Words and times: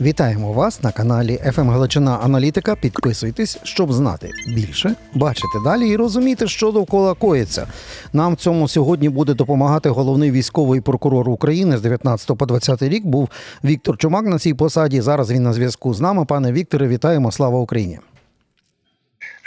Вітаємо 0.00 0.52
вас 0.52 0.82
на 0.82 0.92
каналі 0.92 1.36
«ФМ 1.52 1.70
Галичина 1.70 2.16
Аналітика. 2.22 2.76
Підписуйтесь, 2.76 3.58
щоб 3.62 3.92
знати 3.92 4.30
більше, 4.54 4.94
бачити 5.14 5.58
далі 5.64 5.88
і 5.88 5.96
розуміти, 5.96 6.46
що 6.46 6.70
довкола 6.70 7.14
коїться. 7.14 7.66
Нам 8.12 8.34
в 8.34 8.36
цьому 8.36 8.68
сьогодні 8.68 9.08
буде 9.08 9.34
допомагати 9.34 9.88
головний 9.88 10.30
військовий 10.30 10.80
прокурор 10.80 11.28
України 11.28 11.78
з 11.78 11.82
19 11.82 12.38
по 12.38 12.46
20 12.46 12.82
рік. 12.82 13.06
Був 13.06 13.28
Віктор 13.64 13.96
Чумак 13.96 14.26
на 14.26 14.38
цій 14.38 14.54
посаді. 14.54 15.00
Зараз 15.00 15.30
він 15.30 15.42
на 15.42 15.52
зв'язку 15.52 15.94
з 15.94 16.00
нами. 16.00 16.24
Пане 16.24 16.52
Вікторе, 16.52 16.88
вітаємо! 16.88 17.32
Слава 17.32 17.58
Україні! 17.58 17.98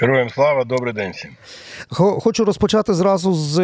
Героям 0.02 0.29
слава, 0.29 0.63
добрий 0.63 0.93
день 0.93 1.11
всім. 1.11 1.31
Хочу 2.21 2.45
розпочати 2.45 2.93
зразу 2.93 3.33
з 3.33 3.59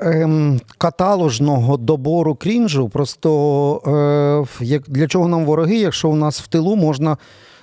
ем, 0.00 0.60
каталожного 0.78 1.76
добору 1.76 2.34
крінжу. 2.34 2.88
Просто 2.88 4.46
е, 4.60 4.64
як, 4.64 4.82
для 4.88 5.06
чого 5.06 5.28
нам 5.28 5.44
вороги, 5.44 5.76
якщо 5.76 6.08
у 6.08 6.14
нас 6.16 6.40
в 6.40 6.46
тилу 6.46 6.76
можна 6.76 7.16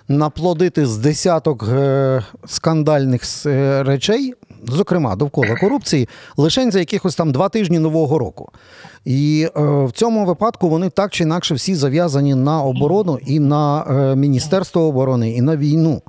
наплодити 0.07 0.85
з 0.85 0.97
десяток 0.97 1.69
е, 1.73 2.23
скандальних 2.45 3.21
е, 3.45 3.83
речей, 3.83 4.33
зокрема 4.67 5.15
довкола 5.15 5.55
корупції, 5.55 6.09
лише 6.37 6.71
за 6.71 6.79
якихось 6.79 7.15
там 7.15 7.31
два 7.31 7.49
тижні 7.49 7.79
нового 7.79 8.19
року. 8.19 8.51
І 9.05 9.47
е, 9.55 9.61
в 9.85 9.91
цьому 9.91 10.25
випадку 10.25 10.69
вони 10.69 10.89
так 10.89 11.11
чи 11.11 11.23
інакше 11.23 11.53
всі 11.53 11.75
зав'язані 11.75 12.35
на 12.35 12.63
оборону 12.63 13.19
і 13.25 13.39
на 13.39 13.83
е, 13.83 14.15
Міністерство 14.15 14.81
оборони, 14.81 15.31
і 15.31 15.41
на 15.41 15.57
війну. 15.57 16.01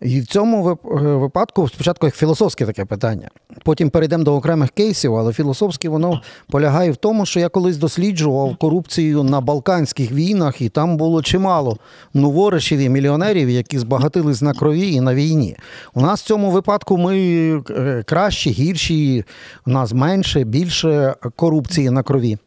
І 0.00 0.20
в 0.20 0.26
цьому 0.26 0.70
е, 0.70 0.76
випадку 0.98 1.68
спочатку 1.68 2.06
як 2.06 2.14
філософське 2.14 2.66
таке 2.66 2.84
питання. 2.84 3.30
Потім 3.64 3.90
перейдемо 3.90 4.24
до 4.24 4.36
окремих 4.36 4.70
кейсів, 4.70 5.16
але 5.16 5.32
філософське 5.32 5.88
воно 5.88 6.22
полягає 6.50 6.90
в 6.90 6.96
тому, 6.96 7.26
що 7.26 7.40
я 7.40 7.48
колись 7.48 7.76
досліджував 7.76 8.56
корупцію 8.56 9.22
на 9.22 9.40
Балканських 9.40 10.12
війнах, 10.12 10.60
і 10.60 10.68
там 10.68 10.96
було 10.96 11.22
чимало 11.22 11.78
новоришів 12.14 12.78
і 12.78 12.88
мільйонерів, 12.88 13.50
які 13.50 13.78
збагатились 13.78 14.42
на 14.42 14.54
крові 14.54 14.92
і 14.92 15.00
на 15.00 15.14
війні. 15.14 15.56
У 15.94 16.00
нас 16.00 16.22
в 16.22 16.24
цьому 16.24 16.50
випадку 16.50 16.98
ми 16.98 17.18
е, 17.70 18.02
кращі, 18.06 18.50
гірші, 18.50 19.24
у 19.66 19.70
нас 19.70 19.92
менше, 19.92 20.44
більше 20.44 21.14
корупції 21.36 21.90
на 21.90 22.02
крові. 22.02 22.38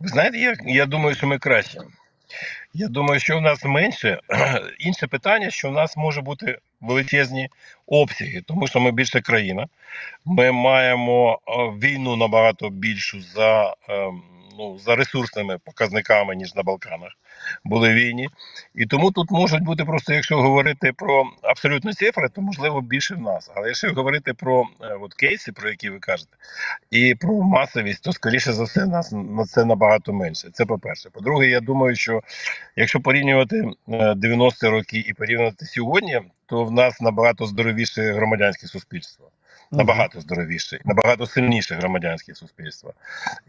Знаєте, 0.00 0.38
я, 0.38 0.54
я 0.66 0.86
думаю, 0.86 1.16
що 1.16 1.26
ми 1.26 1.38
краще. 1.38 1.80
Я 2.76 2.88
думаю, 2.88 3.20
що 3.20 3.38
в 3.38 3.40
нас 3.40 3.64
менше. 3.64 4.20
Інше 4.78 5.06
питання, 5.06 5.50
що 5.50 5.70
в 5.70 5.72
нас 5.72 5.96
може 5.96 6.20
бути 6.20 6.58
величезні 6.80 7.48
обсяги, 7.86 8.42
тому 8.46 8.66
що 8.66 8.80
ми 8.80 8.92
більша 8.92 9.20
країна. 9.20 9.66
Ми 10.24 10.52
маємо 10.52 11.38
е, 11.48 11.52
війну 11.52 12.16
набагато 12.16 12.70
більшу 12.70 13.20
за, 13.22 13.74
ем, 13.88 14.22
ну, 14.58 14.78
за 14.78 14.96
ресурсними 14.96 15.58
показниками, 15.58 16.36
ніж 16.36 16.54
на 16.54 16.62
Балканах 16.62 17.12
були 17.64 17.92
війні. 17.92 18.28
І 18.74 18.86
тому 18.86 19.10
тут 19.12 19.30
можуть 19.30 19.62
бути 19.62 19.84
просто, 19.84 20.14
якщо 20.14 20.36
говорити 20.36 20.92
про 20.92 21.24
абсолютні 21.42 21.92
цифри, 21.92 22.28
то 22.28 22.40
можливо 22.40 22.80
більше 22.80 23.14
в 23.14 23.20
нас. 23.20 23.50
Але 23.54 23.66
якщо 23.66 23.92
говорити 23.92 24.34
про 24.34 24.64
е, 24.80 24.96
от 25.00 25.14
кейси, 25.14 25.52
про 25.52 25.70
які 25.70 25.90
ви 25.90 25.98
кажете, 25.98 26.36
і 26.90 27.14
про 27.14 27.42
масовість, 27.42 28.02
то 28.02 28.12
скоріше 28.12 28.52
за 28.52 28.64
все 28.64 28.86
нас 28.86 29.12
на 29.12 29.44
це 29.44 29.64
набагато 29.64 30.12
менше. 30.12 30.50
Це 30.52 30.64
по-перше. 30.64 31.10
По-друге, 31.10 31.46
я 31.48 31.60
думаю, 31.60 31.96
що 31.96 32.20
якщо 32.76 33.00
порівнювати 33.00 33.56
е, 33.88 34.12
90-ті 34.12 34.68
роки 34.68 35.04
і 35.06 35.12
порівнювати 35.12 35.66
сьогодні, 35.66 36.20
то 36.46 36.64
в 36.64 36.70
нас 36.70 37.00
набагато 37.00 37.46
здоровіше 37.46 38.12
громадянське 38.12 38.66
суспільство. 38.66 39.30
Набагато 39.76 40.20
здоровіше, 40.20 40.80
набагато 40.84 41.26
сильніше 41.26 41.74
громадянське 41.74 42.34
суспільство. 42.34 42.94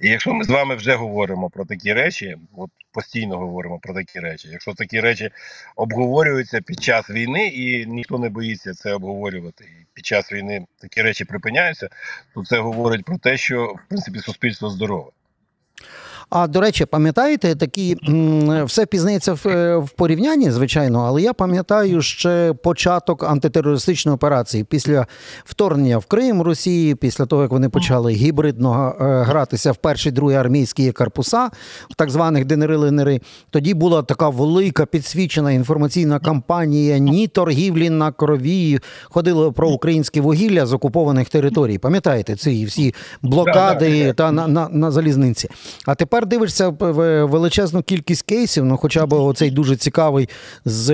І 0.02 0.09
якщо 0.09 0.34
ми 0.34 0.44
з 0.44 0.50
вами 0.50 0.76
вже 0.76 0.95
говоримо 0.95 1.50
про 1.50 1.66
такі 1.66 1.94
речі, 1.94 2.38
от 2.58 2.70
постійно 2.92 3.38
говоримо 3.38 3.80
про 3.80 3.94
такі 3.94 4.20
речі, 4.20 4.50
якщо 4.52 4.73
такі 4.73 5.00
речі 5.00 5.30
обговорюються 5.76 6.62
під 6.62 6.84
час 6.84 7.09
війни, 7.09 7.48
і 7.48 7.86
ніхто 7.86 8.20
не 8.20 8.30
боїться 8.30 8.73
це 8.73 8.94
обговорювати, 8.94 9.64
і 9.64 9.86
під 9.94 10.06
час 10.06 10.31
війни 10.31 10.66
такі 10.81 11.02
речі 11.02 11.25
припиняються, 11.25 11.90
то 12.34 12.46
це 12.46 12.59
говорить 12.59 13.06
про 13.06 13.18
те, 13.18 13.38
що 13.38 13.66
в 13.66 13.90
принципі 13.90 14.19
суспільство 14.19 14.69
здорове. 14.69 15.12
А 16.38 16.47
до 16.47 16.62
речі, 16.62 16.85
пам'ятаєте, 16.85 17.56
такі 17.56 17.97
все 18.66 18.84
впізнається 18.84 19.34
в, 19.34 19.47
е, 19.47 19.78
в 19.78 19.90
порівнянні, 19.90 20.51
звичайно, 20.51 21.00
але 21.07 21.22
я 21.22 21.34
пам'ятаю 21.34 22.01
ще 22.01 22.53
початок 22.63 23.23
антитерористичної 23.23 24.16
операції 24.16 24.63
після 24.63 25.07
вторгнення 25.45 25.97
в 25.97 26.06
Крим 26.06 26.41
Росії, 26.41 26.95
після 26.95 27.25
того 27.25 27.41
як 27.41 27.51
вони 27.51 27.69
почали 27.69 28.12
гібридно 28.12 28.95
е, 29.00 29.03
гратися 29.24 29.72
в 29.72 29.75
перші 29.75 30.12
другі 30.12 30.35
армійські 30.35 30.91
корпуса, 30.91 31.50
в 31.90 31.95
так 31.95 32.09
званих 32.09 32.45
денери-ленери. 32.45 33.22
Тоді 33.50 33.74
була 33.74 34.03
така 34.03 34.29
велика 34.29 34.85
підсвічена 34.85 35.51
інформаційна 35.51 36.19
кампанія 36.19 36.97
ні 36.97 37.28
торгівлі 37.28 37.90
на 37.90 38.12
крові. 38.12 38.79
Ходило 39.03 39.53
про 39.53 39.69
українське 39.69 40.22
вугілля 40.22 40.66
з 40.66 40.74
окупованих 40.74 41.29
територій. 41.29 41.78
Пам'ятаєте 41.78 42.35
ці 42.35 42.66
всі 42.66 42.94
блокади 43.22 44.13
та 44.13 44.31
на, 44.31 44.47
на, 44.47 44.69
на 44.69 44.91
залізниці. 44.91 45.50
А 45.85 45.95
тепер 45.95 46.25
дивишся 46.25 46.69
в- 46.69 46.91
в 46.91 47.24
величезну 47.25 47.81
кількість 47.81 48.22
кейсів, 48.22 48.66
ну 48.66 48.78
хоча 48.78 49.06
б 49.06 49.13
оцей 49.13 49.52
дуже 49.52 49.75
цікавий 49.75 50.30
з 50.66 50.90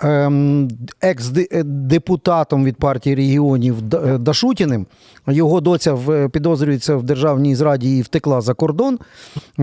ем, 0.00 0.68
екс-депутатом 1.00 2.64
від 2.64 2.76
партії 2.76 3.14
регіонів 3.16 3.74
е, 3.94 4.18
Дашутіним. 4.18 4.86
Його 5.28 5.60
доця 5.60 5.96
підозрюється 6.32 6.96
в 6.96 7.02
державній 7.02 7.54
зраді 7.54 7.98
і 7.98 8.02
втекла 8.02 8.40
за 8.40 8.54
кордон. 8.54 8.98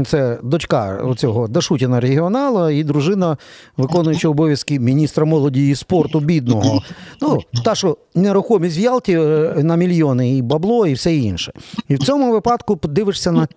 Це 0.05 0.37
дочка 0.43 0.95
оцього 1.03 1.47
Дашутіна 1.47 1.99
регіонала 1.99 2.71
і 2.71 2.83
дружина 2.83 3.37
виконуючого 3.77 4.31
обов'язки 4.31 4.79
міністра 4.79 5.25
молоді 5.25 5.69
і 5.69 5.75
спорту 5.75 6.19
бідного. 6.19 6.81
Ну, 7.21 7.39
та, 7.65 7.75
що 7.75 7.97
нерухомість 8.15 8.77
в 8.77 8.79
Ялті 8.79 9.13
е, 9.13 9.53
на 9.63 9.75
мільйони, 9.75 10.37
і 10.37 10.41
бабло, 10.41 10.87
і 10.87 10.93
все 10.93 11.15
інше. 11.15 11.51
І 11.87 11.95
в 11.95 11.99
цьому 11.99 12.31
випадку 12.31 12.77
подивишся 12.77 13.31
на 13.31 13.47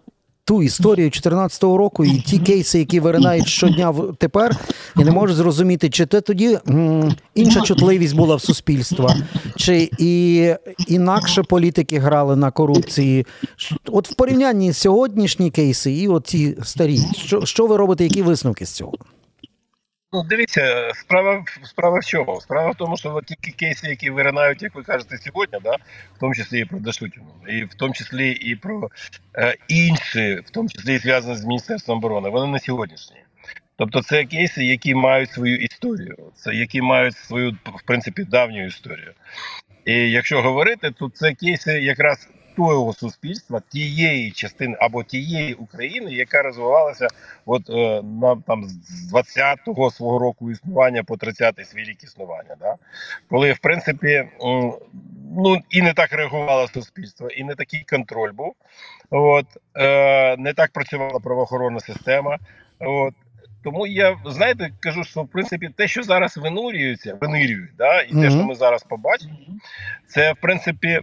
ту 0.50 0.62
історію 0.62 1.06
2014 1.06 1.62
року 1.62 2.04
і 2.04 2.20
ті 2.20 2.38
кейси, 2.38 2.78
які 2.78 3.00
виринають 3.00 3.46
щодня 3.48 3.94
тепер, 4.18 4.56
і 4.98 5.04
не 5.04 5.10
можу 5.10 5.34
зрозуміти, 5.34 5.90
чи 5.90 6.06
це 6.06 6.20
тоді 6.20 6.58
м, 6.68 7.14
інша 7.34 7.60
чутливість 7.60 8.16
була 8.16 8.36
в 8.36 8.40
суспільства, 8.40 9.16
чи 9.56 9.90
і 9.98 10.46
інакше 10.88 11.42
політики 11.42 11.98
грали 11.98 12.36
на 12.36 12.50
корупції. 12.50 13.26
От 13.86 14.10
в 14.10 14.14
порівнянні 14.14 14.72
сьогоднішні 14.72 15.50
кейси 15.50 15.92
і 15.92 16.08
от 16.08 16.26
ці 16.26 16.56
старі, 16.62 17.00
що, 17.12 17.46
що 17.46 17.66
ви 17.66 17.76
робите, 17.76 18.04
які 18.04 18.22
висновки 18.22 18.66
з 18.66 18.70
цього? 18.70 18.92
Ну, 20.12 20.22
дивіться, 20.22 20.92
справа 20.94 21.44
справа 21.64 21.98
в 21.98 22.04
чому? 22.04 22.40
Справа 22.40 22.70
в 22.70 22.74
тому, 22.74 22.96
що 22.96 23.14
от 23.14 23.24
ті 23.24 23.52
кейси, 23.52 23.88
які 23.88 24.10
виринають, 24.10 24.62
як 24.62 24.74
ви 24.74 24.82
кажете, 24.82 25.18
сьогодні, 25.18 25.58
да, 25.62 25.70
в 26.16 26.18
тому 26.20 26.34
числі 26.34 26.60
і 26.60 26.64
про 26.64 26.78
Дашутіну, 26.78 27.32
і 27.48 27.64
в 27.64 27.74
тому 27.74 27.94
числі 27.94 28.30
і 28.30 28.56
про 28.56 28.90
е, 29.36 29.54
інші, 29.68 30.34
в 30.46 30.50
тому 30.50 30.68
числі 30.68 30.94
і 30.94 30.98
зв'язані 30.98 31.36
з 31.36 31.44
Міністерством 31.44 31.98
оборони, 31.98 32.28
вони 32.28 32.52
не 32.52 32.58
сьогоднішні. 32.58 33.16
Тобто 33.76 34.02
це 34.02 34.24
кейси, 34.24 34.64
які 34.64 34.94
мають 34.94 35.30
свою 35.30 35.56
історію, 35.56 36.16
це 36.34 36.54
які 36.54 36.82
мають 36.82 37.16
свою 37.16 37.50
в 37.64 37.82
принципі 37.82 38.24
давню 38.24 38.66
історію. 38.66 39.12
І 39.84 39.92
якщо 39.92 40.42
говорити, 40.42 40.90
то 40.90 41.10
це 41.14 41.34
кейси 41.34 41.72
якраз 41.72 42.28
того 42.56 42.92
суспільства, 42.92 43.62
тієї 43.68 44.30
частини 44.30 44.76
або 44.80 45.04
тієї 45.04 45.54
України, 45.54 46.12
яка 46.12 46.42
розвивалася 46.42 47.08
от 47.46 47.70
е, 47.70 48.02
на 48.02 48.36
там 48.46 48.64
з 48.64 49.14
20-го 49.14 49.90
свого 49.90 50.18
року 50.18 50.50
існування 50.50 51.04
по 51.04 51.14
30-й 51.14 51.64
свій 51.64 51.84
рік 51.84 52.04
існування. 52.04 52.56
Да? 52.60 52.74
Коли 53.30 53.52
в 53.52 53.58
принципі 53.58 54.28
м, 54.44 54.72
ну 55.36 55.56
і 55.70 55.82
не 55.82 55.92
так 55.92 56.12
реагувало 56.12 56.68
суспільство, 56.68 57.28
і 57.28 57.44
не 57.44 57.54
такий 57.54 57.84
контроль 57.90 58.32
був. 58.32 58.54
От 59.10 59.46
е, 59.76 60.36
не 60.36 60.52
так 60.52 60.72
працювала 60.72 61.20
правоохоронна 61.20 61.80
система. 61.80 62.38
От 62.78 63.14
тому 63.62 63.86
я 63.86 64.16
знаєте, 64.26 64.70
кажу, 64.80 65.04
що 65.04 65.22
в 65.22 65.28
принципі 65.28 65.70
те, 65.76 65.88
що 65.88 66.02
зараз 66.02 66.36
винурюється, 66.36 67.18
винирюють, 67.20 67.70
да, 67.78 68.00
і 68.00 68.12
те, 68.12 68.30
що 68.30 68.44
ми 68.44 68.54
зараз 68.54 68.82
побачимо, 68.82 69.34
це 70.06 70.32
в 70.32 70.36
принципі 70.40 71.00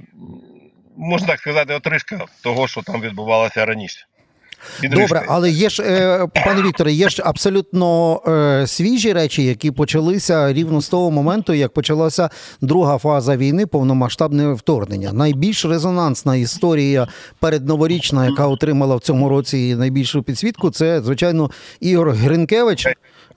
можна 0.98 1.28
так 1.28 1.40
сказати, 1.40 1.74
отрижка 1.74 2.26
того, 2.44 2.68
що 2.68 2.82
там 2.82 3.02
відбувалося 3.02 3.66
раніше. 3.66 4.06
Добре, 4.84 5.26
але 5.28 5.52
є 5.52 5.70
ж, 5.70 5.84
е, 5.84 6.28
пане 6.46 6.62
Вікторе, 6.62 6.92
є 6.92 7.10
ж 7.10 7.22
абсолютно 7.26 8.22
е, 8.28 8.68
свіжі 8.68 9.14
речі, 9.14 9.44
які 9.44 9.72
почалися 9.72 10.54
рівно 10.54 10.82
з 10.82 10.90
того 10.90 11.12
моменту, 11.12 11.54
як 11.54 11.74
почалася 11.74 12.30
друга 12.62 12.98
фаза 12.98 13.38
війни, 13.38 13.66
повномасштабне 13.66 14.54
вторгнення. 14.54 15.14
Найбільш 15.14 15.66
резонансна 15.66 16.36
історія 16.36 17.08
передноворічна, 17.40 18.26
яка 18.26 18.48
отримала 18.48 18.96
в 18.96 19.00
цьому 19.00 19.30
році 19.30 19.76
найбільшу 19.76 20.24
підсвітку, 20.24 20.72
це 20.72 21.02
звичайно 21.02 21.52
Ігор 21.80 22.12
Гринкевич. 22.12 22.88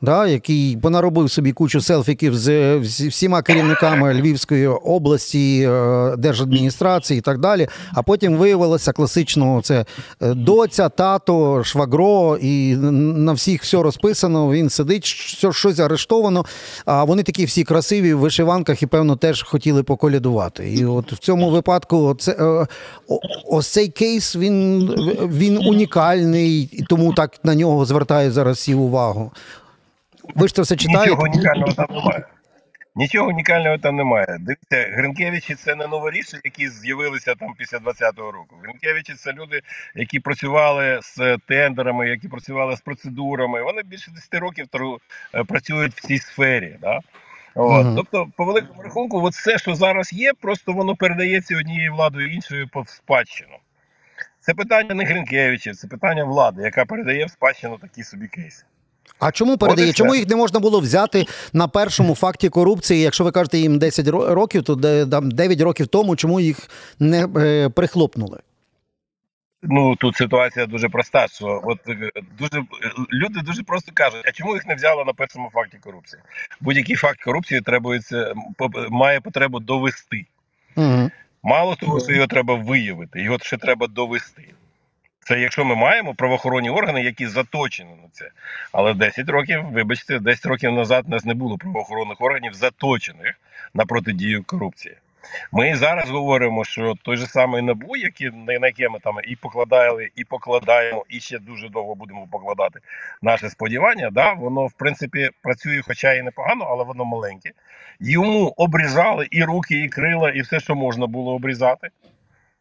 Да, 0.03 0.27
який 0.27 0.77
понаробив 0.77 1.31
собі 1.31 1.53
кучу 1.53 1.81
селфіків 1.81 2.37
з 2.39 2.77
всі- 2.77 3.09
всіма 3.09 3.43
керівниками 3.43 4.15
Львівської 4.15 4.67
області, 4.67 5.69
е, 5.71 6.17
держадміністрації 6.17 7.19
і 7.19 7.21
так 7.21 7.39
далі. 7.39 7.69
А 7.95 8.03
потім 8.03 8.37
виявилося 8.37 8.93
класично 8.93 9.61
це 9.65 9.85
е, 10.23 10.35
доця, 10.35 10.89
тато, 10.89 11.65
швагро, 11.65 12.39
і 12.43 12.77
на 12.77 13.33
всіх 13.33 13.63
все 13.63 13.83
розписано. 13.83 14.51
Він 14.51 14.71
сидить, 14.71 15.05
щось 15.05 15.79
арештовано. 15.79 16.45
А 16.85 17.05
вони 17.05 17.23
такі 17.23 17.45
всі 17.45 17.65
красиві 17.65 18.15
в 18.15 18.19
вишиванках 18.19 18.83
і, 18.83 18.87
певно, 18.87 19.17
теж 19.17 19.43
хотіли 19.43 19.83
поколядувати. 19.83 20.73
І 20.75 20.85
от 20.85 21.13
в 21.13 21.19
цьому 21.19 21.51
випадку 21.51 22.17
це 22.19 22.33
е, 22.33 22.67
ось 23.51 23.67
цей 23.67 23.89
кейс 23.89 24.37
він, 24.37 24.89
він 25.33 25.59
унікальний, 25.59 26.85
тому 26.89 27.13
так 27.13 27.33
на 27.45 27.55
нього 27.55 27.85
звертає 27.85 28.31
зараз 28.31 28.57
всі 28.57 28.75
увагу. 28.75 29.33
Ви 30.35 30.49
ж 30.49 30.55
це 30.55 30.63
все 30.63 30.77
читаєте? 30.77 31.11
Нічого 31.11 31.23
унікального 31.23 31.73
там 31.73 31.87
немає. 31.91 32.25
Нічого 32.95 33.29
унікального 33.29 33.79
там 33.79 33.97
немає. 33.97 34.37
Дивіться, 34.41 34.97
Гринкевичі 34.97 35.55
це 35.55 35.75
не 35.75 35.87
новоріші, 35.87 36.37
які 36.45 36.69
з'явилися 36.69 37.35
там 37.35 37.55
після 37.59 37.79
20-го 37.79 38.31
року. 38.31 38.57
Гринкевичі 38.63 39.15
це 39.15 39.33
люди, 39.33 39.61
які 39.95 40.21
працювали 40.21 41.01
з 41.03 41.39
тендерами, 41.49 42.09
які 42.09 42.29
працювали 42.29 42.77
з 42.77 42.81
процедурами. 42.81 43.63
Вони 43.63 43.83
більше 43.83 44.11
10 44.11 44.35
років 44.35 44.67
е, 45.35 45.45
працюють 45.45 45.95
в 45.95 46.07
цій 46.07 46.19
сфері. 46.19 46.77
Да? 46.81 47.01
От. 47.55 47.87
Uh-huh. 47.87 47.97
Тобто, 47.97 48.27
по 48.37 48.45
великому 48.45 48.83
рахунку, 48.83 49.25
от 49.25 49.33
все, 49.33 49.59
що 49.59 49.75
зараз 49.75 50.13
є, 50.13 50.33
просто 50.41 50.73
воно 50.73 50.97
передається 50.97 51.57
однією 51.59 51.95
владою 51.95 52.33
іншою 52.33 52.69
по 52.69 52.85
спадщину. 52.87 53.57
Це 54.41 54.55
питання 54.55 54.95
не 54.95 55.05
Гринкевичів, 55.05 55.77
це 55.77 55.89
питання 55.89 56.25
влади, 56.25 56.63
яка 56.63 56.85
передає 56.85 57.25
в 57.25 57.31
спадщину 57.31 57.79
такі 57.79 58.03
собі 58.03 58.29
кейси. 58.29 58.65
А 59.19 59.33
чому 59.33 59.57
передає? 59.57 59.93
Чому 59.93 60.15
їх 60.15 60.29
не 60.29 60.37
можна 60.37 60.61
було 60.61 60.81
взяти 60.81 61.27
на 61.53 61.69
першому 61.69 62.15
факті 62.15 62.49
корупції? 62.49 63.01
Якщо 63.01 63.25
ви 63.25 63.31
кажете 63.31 63.59
їм 63.59 63.79
10 63.79 64.09
років, 64.09 64.63
то 64.63 64.75
9 64.75 65.61
років 65.61 65.87
тому 65.87 66.17
чому 66.17 66.41
їх 66.41 66.71
не 66.99 67.29
е, 67.37 67.69
прихлопнули? 67.69 68.39
Ну 69.63 69.97
тут 69.97 70.17
ситуація 70.17 70.67
дуже 70.67 70.89
проста. 70.89 71.29
Що 71.29 71.61
от 71.65 71.79
е, 71.89 72.11
дуже 72.39 72.65
люди 73.13 73.41
дуже 73.41 73.63
просто 73.63 73.93
кажуть, 73.95 74.23
а 74.25 74.33
чому 74.33 74.55
їх 74.55 74.67
не 74.67 74.75
взяли 74.75 75.05
на 75.05 75.13
першому 75.13 75.51
факті 75.51 75.79
корупції? 75.81 76.23
Будь-який 76.61 76.97
факт 76.97 77.23
корупції 77.23 77.61
требується, 77.61 78.35
має 78.91 79.21
потребу 79.21 79.61
довести. 79.61 80.27
Угу. 80.77 81.11
Мало 81.43 81.77
того, 81.77 82.01
що 82.01 82.13
його 82.13 82.27
треба 82.27 82.55
виявити, 82.55 83.23
його 83.23 83.39
ще 83.43 83.57
треба 83.57 83.87
довести. 83.87 84.45
Це 85.25 85.41
якщо 85.41 85.65
ми 85.65 85.75
маємо 85.75 86.15
правоохоронні 86.15 86.71
органи, 86.71 87.03
які 87.03 87.27
заточені 87.27 87.91
на 88.03 88.09
це. 88.13 88.31
Але 88.73 88.95
10 88.95 89.29
років, 89.29 89.65
вибачте, 89.73 90.19
10 90.19 90.47
років 90.47 90.73
назад 90.73 91.05
у 91.09 91.11
нас 91.11 91.25
не 91.25 91.35
було 91.35 91.59
правоохоронних 91.59 92.21
органів, 92.21 92.55
заточених 92.55 93.35
на 93.75 93.87
протидію 93.87 94.45
корупції. 94.45 94.97
Ми 95.53 95.77
зараз 95.77 96.11
говоримо, 96.11 96.65
що 96.65 96.95
той 97.03 97.17
же 97.17 97.27
самий 97.27 97.63
набу, 97.63 97.97
який 97.97 98.31
на 98.31 98.53
яке 98.67 98.89
ми 98.89 98.99
там 98.99 99.15
і 99.25 99.37
покладали, 99.37 100.11
і 100.17 100.25
покладаємо, 100.25 101.05
і 101.09 101.21
ще 101.21 101.39
дуже 101.39 101.69
довго 101.69 101.95
будемо 101.95 102.27
покладати 102.31 102.81
наше 103.23 103.51
сподівання. 103.51 104.11
Да, 104.11 104.33
воно 104.33 104.67
в 104.67 104.73
принципі 104.73 105.31
працює, 105.43 105.83
хоча 105.87 106.13
і 106.13 106.23
непогано, 106.23 106.65
але 106.71 106.85
воно 106.85 107.05
маленьке. 107.05 107.51
Йому 108.01 108.55
обрізали 108.57 109.29
і 109.31 109.45
руки, 109.45 109.85
і 109.85 109.89
крила, 109.89 110.31
і 110.31 110.41
все, 110.41 110.61
що 110.61 110.75
можна 110.75 111.07
було 111.07 111.35
обрізати 111.35 111.91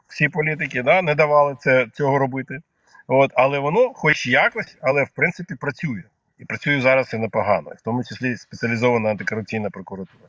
всі 0.10 0.30
політики 0.30 0.84
да, 0.84 1.02
не 1.02 1.16
давали 1.16 1.56
це, 1.60 1.88
цього 1.94 2.18
робити. 2.18 2.62
От, 3.08 3.32
Але 3.36 3.60
воно, 3.60 3.94
хоч 3.94 4.28
якось, 4.28 4.78
але 4.82 5.04
в 5.04 5.10
принципі 5.10 5.56
працює. 5.56 6.04
І 6.40 6.46
працює 6.46 6.82
зараз 6.82 7.14
і 7.14 7.18
непогано, 7.18 7.72
в 7.78 7.82
тому 7.82 8.04
числі 8.04 8.38
спеціалізована 8.38 9.10
антикорупційна 9.10 9.70
прокуратура. 9.70 10.24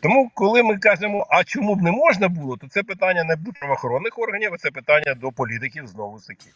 Тому, 0.00 0.30
коли 0.34 0.62
ми 0.62 0.78
кажемо, 0.78 1.26
а 1.30 1.44
чому 1.44 1.74
б 1.74 1.82
не 1.82 1.90
можна 1.90 2.28
було, 2.28 2.56
то 2.56 2.68
це 2.68 2.82
питання 2.82 3.24
не 3.24 3.36
до 3.36 3.52
правоохоронних 3.52 4.18
органів, 4.18 4.50
а 4.54 4.56
це 4.56 4.70
питання 4.70 5.14
до 5.14 5.32
політиків 5.32 5.86
знову 5.86 6.18
ж 6.18 6.26
таки. 6.26 6.46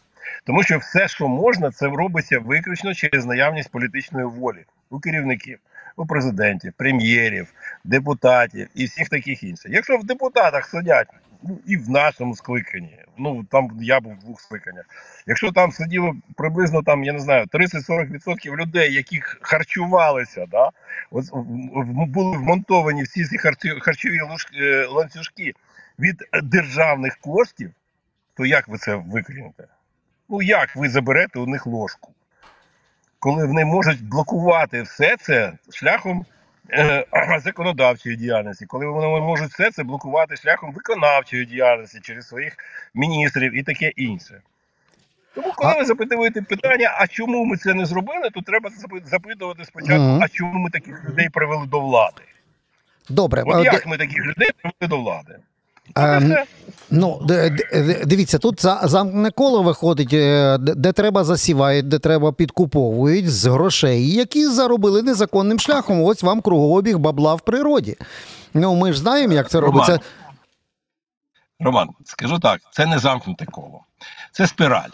Тому 0.43 0.63
що 0.63 0.77
все, 0.77 1.07
що 1.07 1.27
можна, 1.27 1.71
це 1.71 1.87
робиться 1.87 2.39
виключно 2.39 2.93
через 2.93 3.25
наявність 3.25 3.71
політичної 3.71 4.25
волі 4.25 4.65
у 4.89 4.99
керівників, 4.99 5.59
у 5.95 6.05
президентів, 6.05 6.73
прем'єрів, 6.77 7.47
депутатів 7.83 8.67
і 8.75 8.85
всіх 8.85 9.09
таких 9.09 9.43
інших. 9.43 9.71
Якщо 9.71 9.97
в 9.97 10.03
депутатах 10.03 10.65
сидять 10.65 11.07
ну 11.47 11.59
і 11.65 11.77
в 11.77 11.89
нашому 11.89 12.35
скликанні. 12.35 12.99
Ну 13.17 13.43
там 13.43 13.77
я 13.81 13.99
був 13.99 14.13
в 14.13 14.19
двох 14.19 14.41
скликаннях. 14.41 14.85
Якщо 15.27 15.51
там 15.51 15.71
сиділо 15.71 16.15
приблизно 16.37 16.83
там, 16.83 17.03
я 17.03 17.13
не 17.13 17.19
знаю, 17.19 17.45
30-40% 17.45 18.55
людей, 18.55 18.93
які 18.93 19.21
харчувалися, 19.21 20.45
да, 20.51 20.69
от, 21.11 21.25
були 22.07 22.37
вмонтовані 22.37 23.03
всі 23.03 23.25
ці 23.25 23.37
харчові 23.81 24.19
е, 24.61 24.85
ланцюжки 24.85 25.53
від 25.99 26.23
державних 26.43 27.17
коштів, 27.17 27.71
то 28.37 28.45
як 28.45 28.67
ви 28.67 28.77
це 28.77 28.95
викрінете? 28.95 29.67
Ну 30.29 30.41
як 30.41 30.75
ви 30.75 30.89
заберете 30.89 31.39
у 31.39 31.47
них 31.47 31.67
ложку? 31.67 32.11
Коли 33.19 33.45
вони 33.45 33.65
можуть 33.65 34.03
блокувати 34.03 34.81
все 34.81 35.17
це 35.17 35.53
шляхом 35.71 36.25
законодавчої 37.43 38.15
діяльності, 38.15 38.65
коли 38.65 38.87
вони 38.87 39.07
можуть 39.07 39.51
все 39.51 39.71
це 39.71 39.83
блокувати 39.83 40.35
шляхом 40.35 40.71
виконавчої 40.71 41.45
діяльності 41.45 41.99
через 42.01 42.27
своїх 42.27 42.55
міністрів 42.93 43.57
і 43.57 43.63
таке 43.63 43.91
інше. 43.95 44.41
Тому, 45.35 45.53
коли 45.55 45.73
ви 45.73 45.85
запитуєте 45.85 46.41
питання, 46.41 46.95
а 46.97 47.07
чому 47.07 47.45
ми 47.45 47.57
це 47.57 47.73
не 47.73 47.85
зробили, 47.85 48.29
то 48.33 48.41
треба 48.41 48.69
запитувати 49.05 49.65
спочатку, 49.65 50.03
mm 50.03 50.19
а 50.21 50.27
чому 50.27 50.59
ми 50.59 50.69
таких 50.69 51.05
людей 51.09 51.29
привели 51.29 51.67
до 51.67 51.79
влади? 51.79 52.21
Добре, 53.09 53.43
От 53.45 53.65
як 53.65 53.87
ми 53.87 53.97
таких 53.97 54.25
людей 54.25 54.49
привели 54.61 54.89
до 54.89 54.97
влади? 54.97 55.39
Ем, 55.95 56.35
ну, 56.89 57.21
дивіться, 58.05 58.37
тут 58.37 58.61
замкне 58.83 59.31
коло 59.31 59.63
виходить, 59.63 60.13
е, 60.13 60.57
де 60.59 60.91
треба 60.91 61.23
засівають, 61.23 61.87
де 61.87 61.99
треба 61.99 62.31
підкуповують 62.31 63.31
з 63.31 63.45
грошей, 63.45 64.11
які 64.11 64.47
заробили 64.47 65.01
незаконним 65.01 65.59
шляхом. 65.59 66.03
Ось 66.03 66.23
вам 66.23 66.41
кругообіг 66.41 66.97
бабла 66.97 67.35
в 67.35 67.41
природі. 67.41 67.97
Ну, 68.53 68.75
ми 68.75 68.93
ж 68.93 68.99
знаємо, 68.99 69.33
як 69.33 69.49
це 69.49 69.59
робиться. 69.59 69.91
Роман, 69.91 70.01
Роман, 71.59 71.89
скажу 72.05 72.39
так: 72.39 72.61
це 72.71 72.85
не 72.85 72.99
замкнуте 72.99 73.45
коло, 73.45 73.81
це 74.31 74.47
спіраль. 74.47 74.89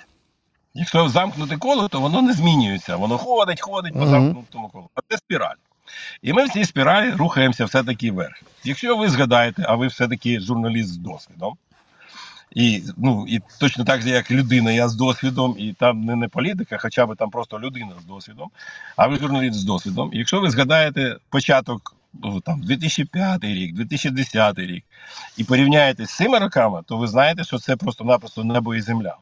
Якщо 0.74 1.10
замкнуте 1.10 1.58
коло, 1.58 1.88
то 1.88 2.00
воно 2.00 2.22
не 2.22 2.34
змінюється. 2.34 2.96
Воно 2.96 3.18
ходить, 3.18 3.62
ходить 3.62 3.94
по 3.94 4.08
замкнутому 4.08 4.70
колу. 4.70 4.90
А 4.96 5.00
це 5.10 5.18
спіраль. 5.18 5.56
І 6.22 6.34
ми 6.34 6.46
в 6.46 6.50
цій 6.50 6.66
спіралі 6.66 7.12
рухаємося 7.12 7.66
все-таки 7.66 8.12
вверх. 8.12 8.42
Якщо 8.64 8.98
ви 8.98 9.10
згадаєте, 9.10 9.66
а 9.68 9.76
ви 9.76 9.88
все-таки 9.88 10.40
журналіст 10.40 10.90
з 10.90 10.98
досвідом, 10.98 11.54
і 12.52 12.84
ну, 12.98 13.26
і 13.28 13.40
точно 13.60 13.84
так 13.84 14.02
же, 14.02 14.10
як 14.10 14.32
людина, 14.32 14.72
я 14.72 14.88
з 14.88 14.96
досвідом, 14.96 15.56
і 15.58 15.74
там 15.74 16.02
не 16.02 16.16
не 16.16 16.28
політика, 16.28 16.78
хоча 16.78 17.06
б 17.06 17.16
там 17.16 17.30
просто 17.30 17.60
людина 17.60 17.92
з 18.02 18.06
досвідом, 18.06 18.50
а 18.96 19.08
ви 19.08 19.16
журналіст 19.16 19.60
з 19.60 19.64
досвідом. 19.64 20.10
Якщо 20.14 20.42
ви 20.42 20.50
згадаєте 20.50 21.18
початок 21.30 21.96
ну, 22.14 22.40
там 22.40 22.62
2005 22.62 23.44
рік, 23.44 23.76
2010 23.76 24.60
рік, 24.60 24.84
і 25.38 25.44
порівняєте 25.44 26.06
з 26.06 26.16
цими 26.16 26.40
роками, 26.40 26.82
то 26.86 26.98
ви 26.98 27.08
знаєте, 27.08 27.44
що 27.44 27.58
це 27.58 27.76
просто-напросто 27.76 28.44
небо 28.44 28.76
і 28.76 28.82
земля. 28.82 29.18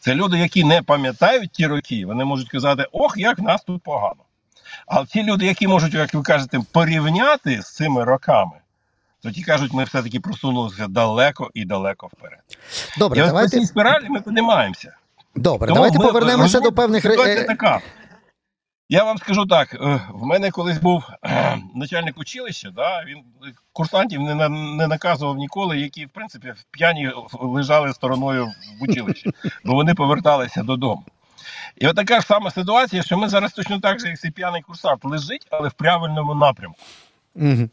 Це 0.00 0.14
люди, 0.14 0.38
які 0.38 0.64
не 0.64 0.82
пам'ятають 0.82 1.50
ті 1.50 1.66
роки, 1.66 2.06
вони 2.06 2.24
можуть 2.24 2.48
казати, 2.48 2.86
ох, 2.92 3.14
як 3.16 3.38
нас 3.38 3.62
тут 3.62 3.82
погано. 3.82 4.22
А 4.86 5.04
ті 5.04 5.22
люди, 5.22 5.46
які 5.46 5.68
можуть, 5.68 5.94
як 5.94 6.14
ви 6.14 6.22
кажете, 6.22 6.60
порівняти 6.72 7.62
з 7.62 7.74
цими 7.74 8.04
роками, 8.04 8.56
то 9.22 9.30
ті 9.30 9.42
кажуть, 9.42 9.72
ми 9.72 9.84
все-таки 9.84 10.20
просунулися 10.20 10.86
далеко 10.88 11.50
і 11.54 11.64
далеко 11.64 12.06
вперед. 12.06 12.40
Добре, 12.98 13.20
і 13.20 13.26
давайте... 13.26 13.60
цій 13.60 13.66
спіралі 13.66 14.08
ми 14.08 14.20
піднімаємося. 14.20 14.96
Добре, 15.36 15.68
Тому 15.68 15.74
давайте 15.74 15.98
ми, 15.98 16.04
повернемося 16.04 16.60
до 16.60 16.72
певних 16.72 17.02
Ситуація 17.02 17.44
така. 17.44 17.80
Я 18.88 19.04
вам 19.04 19.18
скажу 19.18 19.46
так: 19.46 19.74
е, 19.74 20.00
в 20.14 20.26
мене 20.26 20.50
колись 20.50 20.78
був 20.78 21.04
начальник 21.74 22.18
училища, 22.18 22.70
да, 22.70 23.04
він 23.04 23.18
курсантів 23.72 24.20
не 24.20 24.48
не 24.48 24.86
наказував 24.86 25.36
ніколи, 25.36 25.78
які, 25.78 26.06
в 26.06 26.10
принципі, 26.10 26.54
п'яні 26.70 27.10
лежали 27.32 27.92
стороною 27.92 28.46
в 28.80 28.82
училищі, 28.82 29.30
бо 29.64 29.74
вони 29.74 29.94
поверталися 29.94 30.62
додому. 30.62 31.04
І 31.78 31.86
от 31.86 31.96
така 31.96 32.20
ж 32.20 32.26
сама 32.26 32.50
ситуація, 32.50 33.02
що 33.02 33.18
ми 33.18 33.28
зараз 33.28 33.52
точно 33.52 33.80
так 33.80 34.00
же, 34.00 34.08
як 34.08 34.18
цей 34.18 34.30
п'яний 34.30 34.62
курсант, 34.62 35.04
лежить, 35.04 35.46
але 35.50 35.68
в 35.68 35.72
правильному 35.72 36.34
напрямку. 36.34 36.78
Угу. 37.34 37.68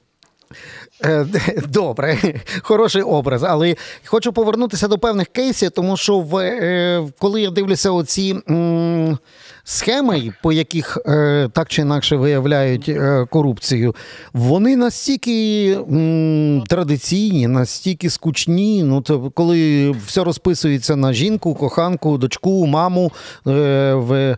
Добре, 1.67 2.17
хороший 2.61 3.01
образ, 3.01 3.43
але 3.43 3.75
хочу 4.05 4.33
повернутися 4.33 4.87
до 4.87 4.99
певних 4.99 5.27
кейсів, 5.27 5.71
тому 5.71 5.97
що 5.97 6.19
в, 6.19 6.37
е, 6.37 7.07
коли 7.19 7.41
я 7.41 7.49
дивлюся 7.49 7.91
оці 7.91 8.35
м, 8.49 9.17
схеми, 9.63 10.33
по 10.43 10.51
яких 10.51 10.97
е, 11.05 11.49
так 11.53 11.69
чи 11.69 11.81
інакше 11.81 12.15
виявляють 12.15 12.89
е, 12.89 13.25
корупцію, 13.29 13.95
вони 14.33 14.75
настільки 14.77 15.67
м, 15.91 16.63
традиційні, 16.67 17.47
настільки 17.47 18.09
скучні. 18.09 18.83
Ну, 18.83 19.01
то 19.01 19.29
коли 19.29 19.91
все 19.91 20.23
розписується 20.23 20.95
на 20.95 21.13
жінку, 21.13 21.55
коханку, 21.55 22.17
дочку, 22.17 22.67
маму, 22.67 23.11
е, 23.47 23.93
в, 23.93 24.37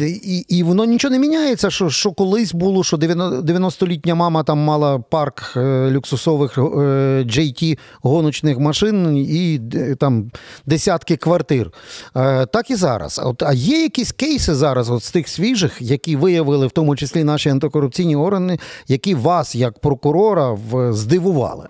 і, 0.00 0.44
і 0.48 0.62
воно 0.62 0.84
нічого 0.84 1.12
не 1.12 1.18
міняється. 1.18 1.70
Що, 1.70 1.90
що 1.90 2.12
колись 2.12 2.54
було, 2.54 2.84
що 2.84 2.96
90-літня 2.96 4.14
мама 4.14 4.42
там 4.42 4.58
мала 4.58 4.98
парк 4.98 5.52
е, 5.56 5.90
люксусових 5.90 6.58
е, 6.58 6.60
JT 6.60 7.78
гоночних 8.02 8.58
машин 8.58 9.16
і 9.16 9.60
е, 9.74 9.94
там 9.94 10.30
десятки 10.66 11.16
квартир. 11.16 11.70
Е, 12.16 12.46
так 12.46 12.70
і 12.70 12.74
зараз. 12.74 13.20
От, 13.24 13.42
а 13.42 13.52
є 13.52 13.82
якісь 13.82 14.12
кейси 14.12 14.54
зараз, 14.64 14.90
от 14.90 15.02
з 15.02 15.10
тих 15.10 15.28
свіжих, 15.28 15.76
які 15.80 16.16
виявили, 16.16 16.66
в 16.66 16.70
тому 16.70 16.96
числі 16.96 17.24
наші 17.24 17.48
антикорупційні 17.48 18.16
органи, 18.16 18.58
які 18.88 19.14
вас, 19.14 19.54
як 19.54 19.78
прокурора, 19.78 20.58
здивували? 20.90 21.68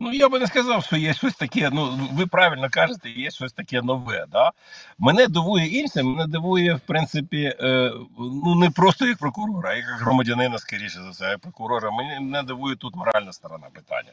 Ну, 0.00 0.12
я 0.12 0.28
би 0.28 0.38
не 0.38 0.46
сказав, 0.46 0.84
що 0.84 0.96
є 0.96 1.14
щось 1.14 1.34
таке. 1.34 1.70
Ну, 1.72 2.08
ви 2.12 2.26
правильно 2.26 2.68
кажете, 2.70 3.10
є 3.10 3.30
щось 3.30 3.52
таке 3.52 3.82
нове. 3.82 4.26
Да? 4.32 4.50
Мене 4.98 5.26
дивує 5.26 5.66
інше, 5.66 6.02
мене 6.02 6.26
дивує, 6.26 6.74
в 6.74 6.80
принципі, 6.80 7.54
е, 7.60 7.92
ну 8.18 8.54
не 8.54 8.70
просто 8.70 9.06
як 9.06 9.18
прокурора, 9.18 9.70
а 9.70 9.74
як 9.74 9.84
громадянина, 9.86 10.58
скоріше 10.58 11.02
за 11.02 11.10
все, 11.10 11.24
як 11.24 11.38
прокурора. 11.38 11.90
Мене, 11.90 12.20
мене 12.20 12.42
дивує 12.42 12.76
тут 12.76 12.96
моральна 12.96 13.32
сторона 13.32 13.66
питання. 13.72 14.12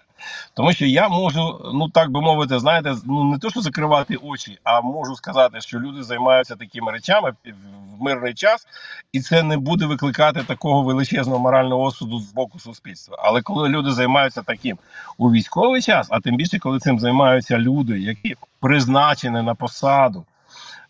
Тому 0.53 0.73
що 0.73 0.85
я 0.85 1.09
можу, 1.09 1.71
ну 1.73 1.89
так 1.89 2.11
би 2.11 2.21
мовити, 2.21 2.59
знаєте, 2.59 2.95
ну 3.05 3.23
не 3.23 3.39
то, 3.39 3.49
що 3.49 3.61
закривати 3.61 4.15
очі, 4.15 4.59
а 4.63 4.81
можу 4.81 5.15
сказати, 5.15 5.61
що 5.61 5.79
люди 5.79 6.03
займаються 6.03 6.55
такими 6.55 6.91
речами 6.91 7.33
в 7.45 8.03
мирний 8.03 8.33
час, 8.33 8.67
і 9.11 9.21
це 9.21 9.43
не 9.43 9.57
буде 9.57 9.85
викликати 9.85 10.43
такого 10.43 10.83
величезного 10.83 11.39
морального 11.39 11.81
осуду 11.81 12.19
з 12.19 12.33
боку 12.33 12.59
суспільства. 12.59 13.17
Але 13.19 13.41
коли 13.41 13.69
люди 13.69 13.91
займаються 13.91 14.41
таким 14.41 14.77
у 15.17 15.31
військовий 15.55 15.81
час, 15.81 16.07
а 16.09 16.19
тим 16.19 16.35
більше, 16.35 16.59
коли 16.59 16.79
цим 16.79 16.99
займаються 16.99 17.57
люди, 17.57 17.99
які 17.99 18.35
призначені 18.59 19.41
на 19.41 19.55
посаду 19.55 20.25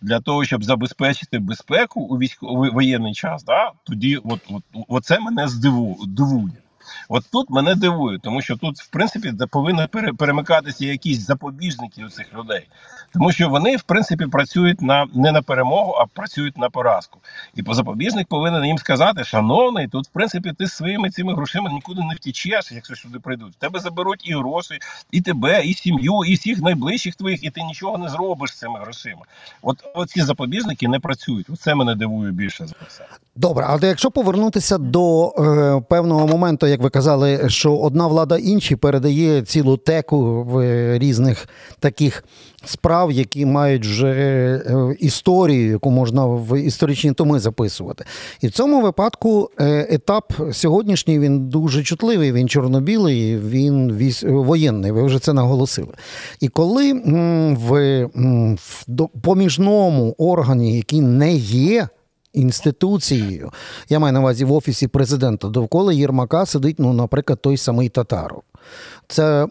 для 0.02 0.20
того, 0.20 0.46
щоб 0.46 0.64
забезпечити 0.64 1.40
безпеку 1.40 2.02
у 2.02 2.18
військовий 2.18 2.72
воєнний 2.72 3.14
час, 3.14 3.44
да, 3.44 3.72
тоді 3.84 4.18
от, 4.18 4.40
от, 4.50 4.64
оце 4.88 5.20
мене 5.20 5.48
здиву, 5.48 5.98
дивує. 6.08 6.54
От 7.10 7.24
тут 7.32 7.50
мене 7.50 7.76
дивує, 7.76 8.20
тому 8.20 8.42
що 8.42 8.56
тут, 8.56 8.78
в 8.78 8.88
принципі, 8.88 9.34
повинні 9.52 9.88
перемикатися 10.18 10.86
якісь 10.86 11.26
запобіжники 11.26 12.06
у 12.06 12.10
цих 12.10 12.34
людей, 12.34 12.68
тому 13.14 13.32
що 13.32 13.50
вони, 13.50 13.78
в 13.78 13.84
принципі, 13.84 14.26
працюють 14.26 14.82
на 14.82 15.08
не 15.14 15.32
на 15.32 15.42
перемогу, 15.42 15.92
а 15.92 16.06
працюють 16.06 16.58
на 16.58 16.70
поразку. 16.70 17.20
І 17.56 17.64
запобіжник 17.70 18.28
повинен 18.28 18.66
їм 18.66 18.78
сказати, 18.78 19.24
шановний, 19.24 19.88
тут, 19.88 20.08
в 20.08 20.10
принципі, 20.12 20.54
ти 20.58 20.68
своїми 20.68 21.10
цими 21.10 21.34
грошима 21.34 21.72
нікуди 21.72 22.02
не 22.02 22.16
втічеш, 22.16 22.72
якщо 22.72 22.96
сюди 22.96 23.20
прийдуть. 23.20 23.54
В 23.54 23.56
тебе 23.56 23.80
заберуть 23.80 24.30
і 24.30 24.34
гроші, 24.34 24.80
і 25.12 25.22
тебе, 25.22 25.66
і 25.66 25.74
сім'ю, 25.74 26.24
і 26.28 26.34
всіх 26.34 26.62
найближчих 26.62 27.16
твоїх, 27.16 27.44
і 27.44 27.50
ти 27.50 27.62
нічого 27.62 27.98
не 27.98 28.10
зробиш 28.10 28.50
з 28.52 28.60
цими 28.60 28.80
грошима. 28.80 29.22
От 29.62 30.10
ці 30.10 30.22
запобіжники 30.22 30.88
не 30.88 31.00
працюють. 31.00 31.50
Оце 31.50 31.76
мене 31.76 31.96
дивує 31.96 32.32
більше 32.32 32.68
за 32.68 32.76
все. 32.88 33.06
Добре, 33.36 33.66
але 33.68 33.88
якщо 33.88 34.12
повернутися 34.12 34.78
до 34.78 35.28
е, 35.28 35.82
певного 35.90 36.28
моменту, 36.28 36.68
як 36.68 36.82
ви 36.86 36.90
казали, 36.90 37.50
що 37.50 37.78
одна 37.78 38.08
влада 38.08 38.38
іншій 38.38 38.76
передає 38.76 39.42
цілу 39.42 39.78
теку 39.78 40.48
е, 40.62 41.00
різних 41.00 41.48
таких 41.80 42.24
справ, 42.66 43.12
які 43.12 43.46
мають 43.46 43.86
вже 43.86 44.12
е, 44.12 44.96
історію, 45.00 45.72
яку 45.72 45.92
можна 45.92 46.26
в 46.26 46.60
історичні 46.62 47.12
томи 47.12 47.40
записувати. 47.40 48.06
І 48.42 48.48
в 48.48 48.52
цьому 48.52 48.82
випадку 48.82 49.50
е, 49.60 49.88
етап 49.90 50.34
сьогоднішній 50.52 51.20
він 51.20 51.50
дуже 51.50 51.84
чутливий, 51.84 52.32
він 52.32 52.50
чорно-білий, 52.50 53.38
він 53.38 54.14
воєнний. 54.24 54.92
Ви 54.92 55.04
вже 55.04 55.20
це 55.20 55.34
наголосили. 55.34 55.94
І 56.40 56.48
коли 56.48 56.94
в, 57.58 58.04
в 58.06 59.08
поміжному 59.22 60.16
органі, 60.18 60.78
який 60.78 61.02
не 61.02 61.34
є 61.36 61.88
інституцією. 62.36 63.52
Я 63.90 64.00
маю 64.00 64.14
на 64.14 64.20
увазі 64.20 64.46
в 64.46 64.52
офісі 64.52 64.88
президента. 64.88 65.48
Довкола 65.48 65.94
Єрмака 65.94 66.46
сидить, 66.46 66.80
ну, 66.80 66.94
наприклад, 66.94 67.40
той 67.42 67.58
самий 67.58 67.90
Татаров. 67.90 68.44
Це 69.08 69.44
е, 69.44 69.48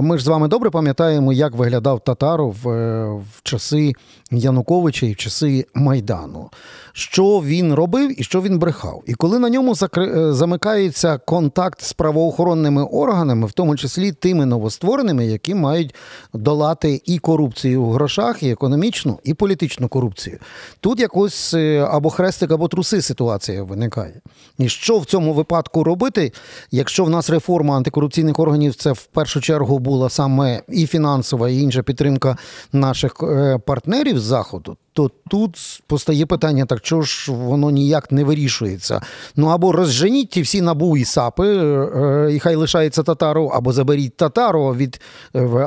ми 0.00 0.18
ж 0.18 0.24
з 0.24 0.26
вами 0.26 0.48
добре 0.48 0.70
пам'ятаємо, 0.70 1.32
як 1.32 1.54
виглядав 1.54 2.00
Татаров 2.00 2.68
е, 2.68 3.04
в 3.04 3.42
часи 3.42 3.92
Януковича 4.30 5.06
і 5.06 5.12
в 5.12 5.16
часи 5.16 5.66
Майдану. 5.74 6.50
Що 6.92 7.24
він 7.44 7.74
робив 7.74 8.20
і 8.20 8.24
що 8.24 8.42
він 8.42 8.58
брехав. 8.58 9.02
І 9.06 9.14
коли 9.14 9.38
на 9.38 9.50
ньому 9.50 9.72
закри- 9.72 10.18
е, 10.18 10.32
замикається 10.32 11.18
контакт 11.18 11.82
з 11.82 11.92
правоохоронними 11.92 12.84
органами, 12.84 13.46
в 13.46 13.52
тому 13.52 13.76
числі 13.76 14.12
тими 14.12 14.46
новоствореними, 14.46 15.26
які 15.26 15.54
мають 15.54 15.94
долати 16.34 17.02
і 17.04 17.18
корупцію 17.18 17.82
в 17.82 17.92
грошах, 17.92 18.42
і 18.42 18.50
економічну, 18.50 19.18
і 19.24 19.34
політичну 19.34 19.88
корупцію. 19.88 20.38
Тут 20.80 21.00
якось 21.00 21.54
або 21.90 22.10
хрестик, 22.10 22.52
або 22.52 22.68
труси 22.68 23.02
ситуація 23.02 23.62
виникає. 23.62 24.20
І 24.58 24.68
що 24.68 24.98
в 24.98 25.04
цьому 25.04 25.32
випадку 25.32 25.84
робити, 25.84 26.32
якщо 26.70 27.04
в 27.04 27.10
нас 27.10 27.30
реформа 27.30 27.76
антикорупційних 28.08 28.38
органів, 28.38 28.74
це 28.74 28.92
в 28.92 29.04
першу 29.04 29.40
чергу 29.40 29.78
була 29.78 30.08
саме 30.08 30.62
і 30.68 30.86
фінансова, 30.86 31.48
і 31.48 31.60
інша 31.60 31.82
підтримка 31.82 32.36
наших 32.72 33.16
е, 33.22 33.58
партнерів 33.58 34.18
з 34.18 34.22
заходу. 34.22 34.76
То 34.92 35.10
тут 35.30 35.82
постає 35.86 36.26
питання: 36.26 36.66
так 36.66 36.80
чого 36.80 37.02
ж 37.02 37.32
воно 37.32 37.70
ніяк 37.70 38.12
не 38.12 38.24
вирішується? 38.24 39.00
Ну 39.36 39.46
або 39.46 39.72
розженіть 39.72 40.30
ті 40.30 40.42
всі 40.42 40.62
набу 40.62 40.96
і 40.96 41.04
САПи, 41.04 41.46
е, 41.46 41.60
е, 41.60 42.34
і 42.34 42.38
хай 42.38 42.56
лишається 42.56 43.02
татару, 43.02 43.46
або 43.46 43.72
заберіть 43.72 44.16
татару 44.16 44.74
від 44.74 45.00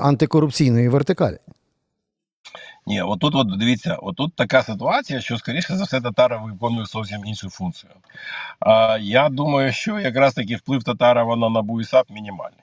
антикорупційної 0.02 0.90
вертикалі. 0.90 1.38
Ні, 2.86 3.02
отут, 3.02 3.36
от 3.36 3.58
дивіться, 3.58 3.96
отут 3.96 4.36
така 4.36 4.64
ситуація, 4.64 5.22
що 5.22 5.38
скоріше 5.38 5.76
за 5.76 5.84
все 5.84 6.02
Татаров 6.02 6.42
виконує 6.42 6.86
зовсім 6.86 7.26
іншу 7.26 7.50
функцію. 7.50 7.92
А, 8.60 8.98
я 9.02 9.30
думаю, 9.30 9.74
що 9.74 10.00
якраз 10.00 10.34
таки 10.34 10.56
вплив 10.56 10.84
Татарова 10.84 11.36
на 11.36 11.50
НАБУ 11.50 11.82
і 11.82 11.84
САП 11.84 12.10
мінімальний. 12.10 12.60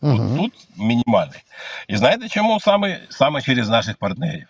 От 0.00 0.18
Угу. 0.20 0.36
тут 0.36 0.68
мінімальний. 0.76 1.40
І 1.88 1.96
знаєте 1.96 2.28
чому 2.28 2.60
саме, 2.60 3.00
саме 3.08 3.42
через 3.42 3.68
наших 3.68 3.96
партнерів? 3.96 4.48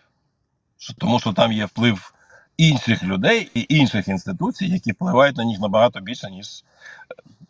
Тому 0.98 1.20
що 1.20 1.32
там 1.32 1.52
є 1.52 1.64
вплив 1.64 2.14
інших 2.56 3.02
людей 3.02 3.50
і 3.54 3.66
інших 3.68 4.08
інституцій, 4.08 4.66
які 4.66 4.92
впливають 4.92 5.36
на 5.36 5.44
них 5.44 5.60
набагато 5.60 6.00
більше, 6.00 6.30
ніж 6.30 6.46
е, 6.46 6.62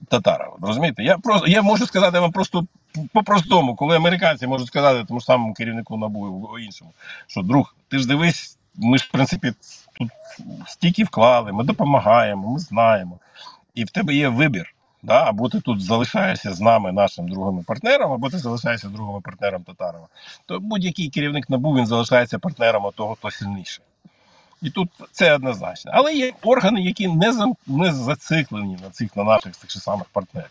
Татарова. 0.08 0.56
Розумієте? 0.62 1.02
Я 1.02 1.18
просто 1.18 1.46
я 1.46 1.62
можу 1.62 1.86
сказати 1.86 2.18
вам 2.18 2.32
просто 2.32 2.66
по-простому, 3.12 3.74
коли 3.74 3.96
американці 3.96 4.46
можуть 4.46 4.66
сказати 4.66 5.04
тому 5.08 5.20
самому 5.20 5.54
керівнику 5.54 5.96
НАБУ 5.96 6.58
іншому, 6.58 6.90
що 7.26 7.42
друг, 7.42 7.74
ти 7.88 7.98
ж 7.98 8.08
дивись, 8.08 8.58
ми 8.74 8.98
ж 8.98 9.04
в 9.04 9.12
принципі 9.12 9.52
тут 9.98 10.10
стільки 10.66 11.04
вклали, 11.04 11.52
ми 11.52 11.64
допомагаємо, 11.64 12.52
ми 12.52 12.58
знаємо. 12.58 13.18
І 13.74 13.84
в 13.84 13.90
тебе 13.90 14.14
є 14.14 14.28
вибір. 14.28 14.74
Да? 15.02 15.24
Або 15.24 15.48
ти 15.48 15.60
тут 15.60 15.82
залишаєшся 15.82 16.52
з 16.52 16.60
нами, 16.60 16.92
нашим 16.92 17.28
другим 17.28 17.64
партнером, 17.64 18.12
або 18.12 18.30
ти 18.30 18.38
залишаєшся 18.38 18.88
другим 18.88 19.22
партнером 19.22 19.62
Татарова. 19.62 20.06
То 20.46 20.60
будь-який 20.60 21.08
керівник 21.10 21.50
НАБУ 21.50 21.76
він 21.76 21.86
залишається 21.86 22.38
партнером 22.38 22.90
того, 22.94 23.14
хто 23.14 23.30
сильніший. 23.30 23.84
І 24.62 24.70
тут 24.70 24.90
це 25.12 25.34
однозначно. 25.34 25.92
Але 25.94 26.14
є 26.14 26.32
органи, 26.42 26.82
які 26.82 27.08
не, 27.08 27.32
за, 27.32 27.46
не 27.66 27.92
зациклені 27.92 28.78
на 28.82 28.90
цих 28.90 29.16
на 29.16 29.24
наших 29.24 29.56
цих 29.56 29.70
же 29.70 29.80
самих 29.80 30.06
партнерів. 30.12 30.50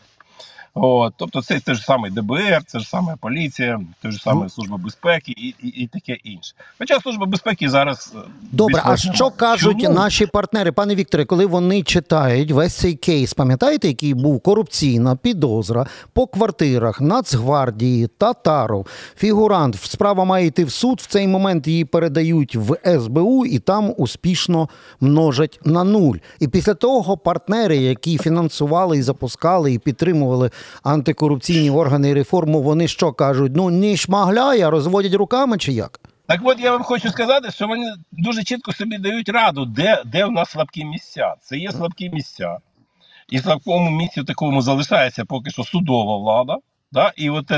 От, 0.73 1.13
тобто 1.17 1.41
це 1.41 1.59
те 1.59 1.73
ж 1.73 1.83
саме 1.83 2.09
ДБР, 2.09 2.61
це 2.67 2.79
ж 2.79 2.89
саме 2.89 3.15
поліція, 3.21 3.79
те 4.01 4.11
ж 4.11 4.21
саме 4.23 4.49
Служба 4.49 4.77
безпеки 4.77 5.31
і, 5.37 5.47
і, 5.63 5.67
і 5.67 5.87
таке 5.87 6.13
інше. 6.23 6.53
Хоча 6.79 6.99
Служба 6.99 7.25
безпеки 7.25 7.69
зараз. 7.69 8.13
е, 8.15 8.19
Добре, 8.51 8.81
а 8.85 8.97
що 8.97 9.29
кажуть 9.31 9.81
Чому? 9.81 9.95
наші 9.95 10.25
партнери, 10.25 10.71
пане 10.71 10.95
Вікторе, 10.95 11.25
коли 11.25 11.45
вони 11.45 11.83
читають 11.83 12.51
весь 12.51 12.73
цей 12.75 12.93
кейс, 12.93 13.33
пам'ятаєте, 13.33 13.87
який 13.87 14.13
був 14.13 14.41
корупційна 14.41 15.15
підозра 15.15 15.85
по 16.13 16.27
квартирах 16.27 17.01
Нацгвардії, 17.01 18.07
Татаров, 18.07 18.87
фігурант, 19.17 19.75
справа 19.81 20.25
має 20.25 20.45
йти 20.45 20.65
в 20.65 20.71
суд. 20.71 20.99
В 21.01 21.05
цей 21.07 21.27
момент 21.27 21.67
її 21.67 21.85
передають 21.85 22.55
в 22.55 22.77
СБУ 22.99 23.45
і 23.45 23.59
там 23.59 23.93
успішно 23.97 24.69
множать 25.01 25.59
на 25.65 25.83
нуль. 25.83 26.15
І 26.39 26.47
після 26.47 26.73
того 26.73 27.17
партнери, 27.17 27.77
які 27.77 28.17
фінансували 28.17 28.97
і 28.97 29.01
запускали 29.01 29.73
і 29.73 29.79
підтримували 29.79 30.51
антикорупційні 30.83 31.69
органи 31.69 32.09
і 32.09 32.13
реформу, 32.13 32.61
вони 32.61 32.87
що 32.87 33.11
кажуть? 33.11 33.51
Ну 33.55 33.69
не 33.69 33.97
шмагляє, 33.97 34.69
розводять 34.69 35.13
руками 35.13 35.57
чи 35.57 35.71
як? 35.71 35.99
Так 36.27 36.39
от 36.43 36.59
я 36.59 36.71
вам 36.71 36.83
хочу 36.83 37.09
сказати, 37.09 37.51
що 37.51 37.67
вони 37.67 37.93
дуже 38.11 38.43
чітко 38.43 38.73
собі 38.73 38.97
дають 38.97 39.29
раду, 39.29 39.65
де, 39.65 40.01
де 40.05 40.25
в 40.25 40.31
нас 40.31 40.49
слабкі 40.49 40.85
місця. 40.85 41.35
Це 41.41 41.57
є 41.57 41.71
слабкі 41.71 42.09
місця. 42.09 42.57
І 43.29 43.37
в 43.37 43.43
слабкому 43.43 43.89
місці 43.89 44.23
такому 44.23 44.61
залишається 44.61 45.25
поки 45.25 45.51
що 45.51 45.63
судова 45.63 46.17
влада. 46.17 46.57
Да? 46.91 47.13
І 47.15 47.29
от 47.29 47.51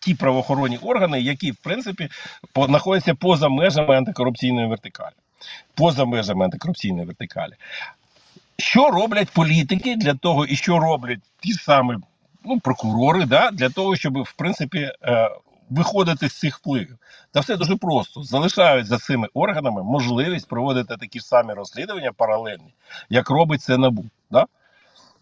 ті 0.00 0.14
правоохоронні 0.14 0.78
органи, 0.82 1.20
які 1.20 1.50
в 1.50 1.56
принципі 1.56 2.08
знаходяться 2.56 3.14
поза 3.14 3.48
межами 3.48 3.96
антикорупційної 3.96 4.66
вертикалі. 4.66 5.14
поза 5.74 6.04
межами 6.04 6.44
антикорупційної 6.44 7.06
вертикалі. 7.06 7.52
Що 8.58 8.90
роблять 8.90 9.30
політики 9.30 9.96
для 9.96 10.14
того, 10.14 10.46
і 10.46 10.56
що 10.56 10.78
роблять 10.78 11.20
ті 11.40 11.52
самі 11.52 11.94
ну, 12.46 12.60
прокурори, 12.60 13.24
да, 13.24 13.50
для 13.50 13.68
того, 13.68 13.96
щоб 13.96 14.22
в 14.22 14.32
принципі 14.32 14.92
е, 15.02 15.30
виходити 15.70 16.28
з 16.28 16.38
цих 16.38 16.58
впливів? 16.58 16.98
Та 17.32 17.40
все 17.40 17.56
дуже 17.56 17.76
просто 17.76 18.22
залишають 18.22 18.86
за 18.86 18.98
цими 18.98 19.28
органами 19.34 19.82
можливість 19.82 20.48
проводити 20.48 20.96
такі 20.96 21.20
ж 21.20 21.26
самі 21.26 21.52
розслідування 21.52 22.12
паралельні, 22.12 22.74
як 23.10 23.30
робить 23.30 23.62
це 23.62 23.78
набу. 23.78 24.04
Да? 24.30 24.46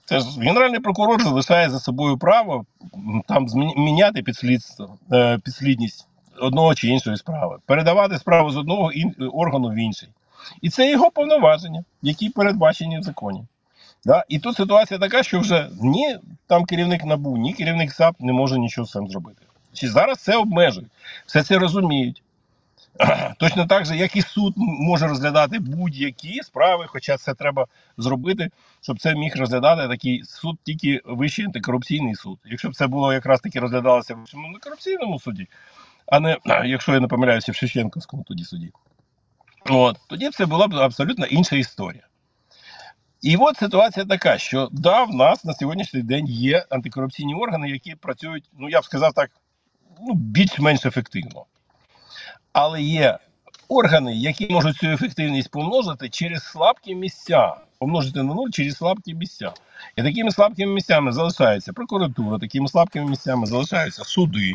Це 0.04 0.20
ж 0.20 0.40
генеральний 0.40 0.80
прокурор 0.80 1.22
залишає 1.22 1.70
за 1.70 1.80
собою 1.80 2.18
право 2.18 2.64
там 3.28 3.46
міняти 3.76 4.22
підслідство, 4.22 4.98
е, 5.12 5.38
підслідність 5.38 6.06
одного 6.40 6.74
чи 6.74 6.88
іншої 6.88 7.16
справи, 7.16 7.58
передавати 7.66 8.18
справу 8.18 8.50
з 8.50 8.56
одного 8.56 8.90
органу 9.32 9.68
в 9.68 9.74
інший. 9.74 10.08
І 10.62 10.70
це 10.70 10.90
його 10.90 11.10
повноваження, 11.10 11.84
які 12.02 12.28
передбачені 12.28 12.98
в 12.98 13.02
законі. 13.02 13.44
Да? 14.04 14.24
І 14.28 14.38
тут 14.38 14.56
ситуація 14.56 15.00
така, 15.00 15.22
що 15.22 15.40
вже 15.40 15.68
ні 15.80 16.16
там 16.46 16.64
керівник 16.64 17.04
НАБУ, 17.04 17.36
ні 17.36 17.52
керівник 17.52 17.92
САП 17.92 18.20
не 18.20 18.32
може 18.32 18.58
нічого 18.58 18.86
з 18.86 18.90
цим 18.90 19.08
зробити. 19.08 19.42
Чи 19.72 19.88
зараз 19.88 20.18
це 20.18 20.36
обмежують, 20.36 20.90
все 21.26 21.42
це 21.42 21.58
розуміють. 21.58 22.22
Точно 23.38 23.66
так 23.66 23.86
же, 23.86 23.96
як 23.96 24.16
і 24.16 24.22
суд 24.22 24.54
може 24.56 25.06
розглядати 25.06 25.58
будь-які 25.58 26.42
справи, 26.42 26.84
хоча 26.88 27.16
це 27.16 27.34
треба 27.34 27.66
зробити, 27.98 28.50
щоб 28.80 28.98
це 28.98 29.14
міг 29.14 29.36
розглядати 29.36 29.88
такий 29.88 30.24
суд, 30.24 30.58
тільки 30.64 31.00
вищий 31.04 31.44
антикорупційний 31.44 32.14
суд. 32.14 32.38
Якщо 32.44 32.68
б 32.70 32.74
це 32.74 32.86
було 32.86 33.12
якраз 33.12 33.40
таки 33.40 33.60
розглядалося 33.60 34.14
в 34.14 34.18
вищому 34.18 34.46
антикорупційному 34.48 35.20
суді, 35.20 35.48
а 36.06 36.20
не 36.20 36.38
якщо 36.64 36.92
я 36.92 37.00
не 37.00 37.08
помиляюся 37.08 37.52
в 37.52 37.54
Шевченківському 37.54 38.24
тоді 38.28 38.44
суді, 38.44 38.70
от, 39.70 39.96
тоді 40.08 40.30
це 40.30 40.46
була 40.46 40.68
б 40.68 40.74
абсолютно 40.74 41.26
інша 41.26 41.56
історія. 41.56 42.02
І 43.24 43.36
от 43.36 43.56
ситуація 43.56 44.06
така, 44.06 44.38
що 44.38 44.68
да, 44.72 45.04
в 45.04 45.14
нас 45.14 45.44
на 45.44 45.54
сьогоднішній 45.54 46.02
день 46.02 46.26
є 46.26 46.66
антикорупційні 46.70 47.34
органи, 47.34 47.68
які 47.68 47.94
працюють, 47.94 48.44
ну 48.58 48.68
я 48.68 48.80
б 48.80 48.84
сказав 48.84 49.12
так, 49.12 49.30
ну, 50.00 50.14
більш-менш 50.14 50.86
ефективно. 50.86 51.44
Але 52.52 52.82
є 52.82 53.18
органи, 53.68 54.16
які 54.16 54.48
можуть 54.50 54.76
цю 54.76 54.86
ефективність 54.86 55.50
помножити 55.50 56.08
через 56.08 56.44
слабкі 56.44 56.94
місця 56.94 57.56
помножити 57.84 58.22
на 58.22 58.34
нуль 58.34 58.48
через 58.50 58.76
слабкі 58.76 59.14
місця. 59.14 59.52
І 59.96 60.02
такими 60.02 60.30
слабкими 60.30 60.72
місцями 60.72 61.12
залишається 61.12 61.72
прокуратура, 61.72 62.38
такими 62.38 62.68
слабкими 62.68 63.10
місцями 63.10 63.46
залишаються 63.46 64.04
суди. 64.04 64.54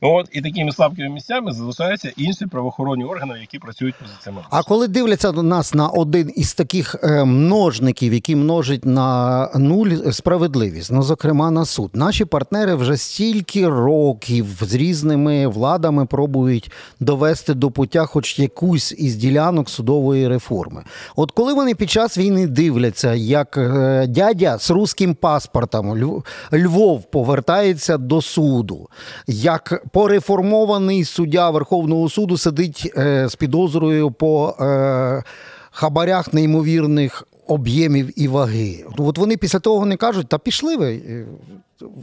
От, 0.00 0.28
І 0.32 0.40
такими 0.40 0.72
слабкими 0.72 1.08
місцями 1.08 1.52
залишаються 1.52 2.12
інші 2.16 2.46
правоохоронні 2.46 3.04
органи, 3.04 3.38
які 3.40 3.58
працюють 3.58 3.94
поза 3.94 4.12
цими. 4.24 4.42
А 4.50 4.62
коли 4.62 4.88
дивляться 4.88 5.32
до 5.32 5.42
нас 5.42 5.74
на 5.74 5.88
один 5.88 6.32
із 6.36 6.54
таких 6.54 6.96
е, 7.02 7.24
множників, 7.24 8.14
які 8.14 8.36
множать 8.36 8.84
на 8.84 9.48
нуль 9.54 10.10
справедливість, 10.10 10.92
ну 10.92 11.02
зокрема 11.02 11.50
на 11.50 11.64
суд, 11.64 11.90
наші 11.94 12.24
партнери 12.24 12.74
вже 12.74 12.96
стільки 12.96 13.68
років 13.68 14.46
з 14.60 14.74
різними 14.74 15.46
владами 15.46 16.06
пробують 16.06 16.72
довести 17.00 17.54
до 17.54 17.70
пуття 17.70 18.06
хоч 18.06 18.38
якусь 18.38 18.92
із 18.98 19.16
ділянок 19.16 19.70
судової 19.70 20.28
реформи. 20.28 20.84
От 21.16 21.30
коли 21.30 21.54
вони 21.54 21.74
під 21.74 21.90
час 21.90 22.18
війни 22.18 22.46
дивляться, 22.60 23.14
як 23.14 23.56
е, 23.56 24.06
дядя 24.06 24.58
з 24.58 24.70
руським 24.70 25.14
паспортом 25.14 26.18
Львов 26.52 27.10
повертається 27.10 27.98
до 27.98 28.22
суду, 28.22 28.88
як 29.26 29.84
пореформований 29.92 31.04
суддя 31.04 31.50
Верховного 31.50 32.08
суду 32.08 32.38
сидить 32.38 32.92
е, 32.96 33.28
з 33.28 33.34
підозрою 33.34 34.10
по 34.10 34.54
е, 34.60 35.22
хабарях 35.70 36.32
неймовірних. 36.32 37.26
Об'ємів 37.46 38.20
і 38.20 38.28
ваги. 38.28 38.84
От 38.98 39.18
вони 39.18 39.36
після 39.36 39.58
того 39.58 39.86
не 39.86 39.96
кажуть, 39.96 40.28
та 40.28 40.38
пішли 40.38 40.76
ви. 40.76 41.24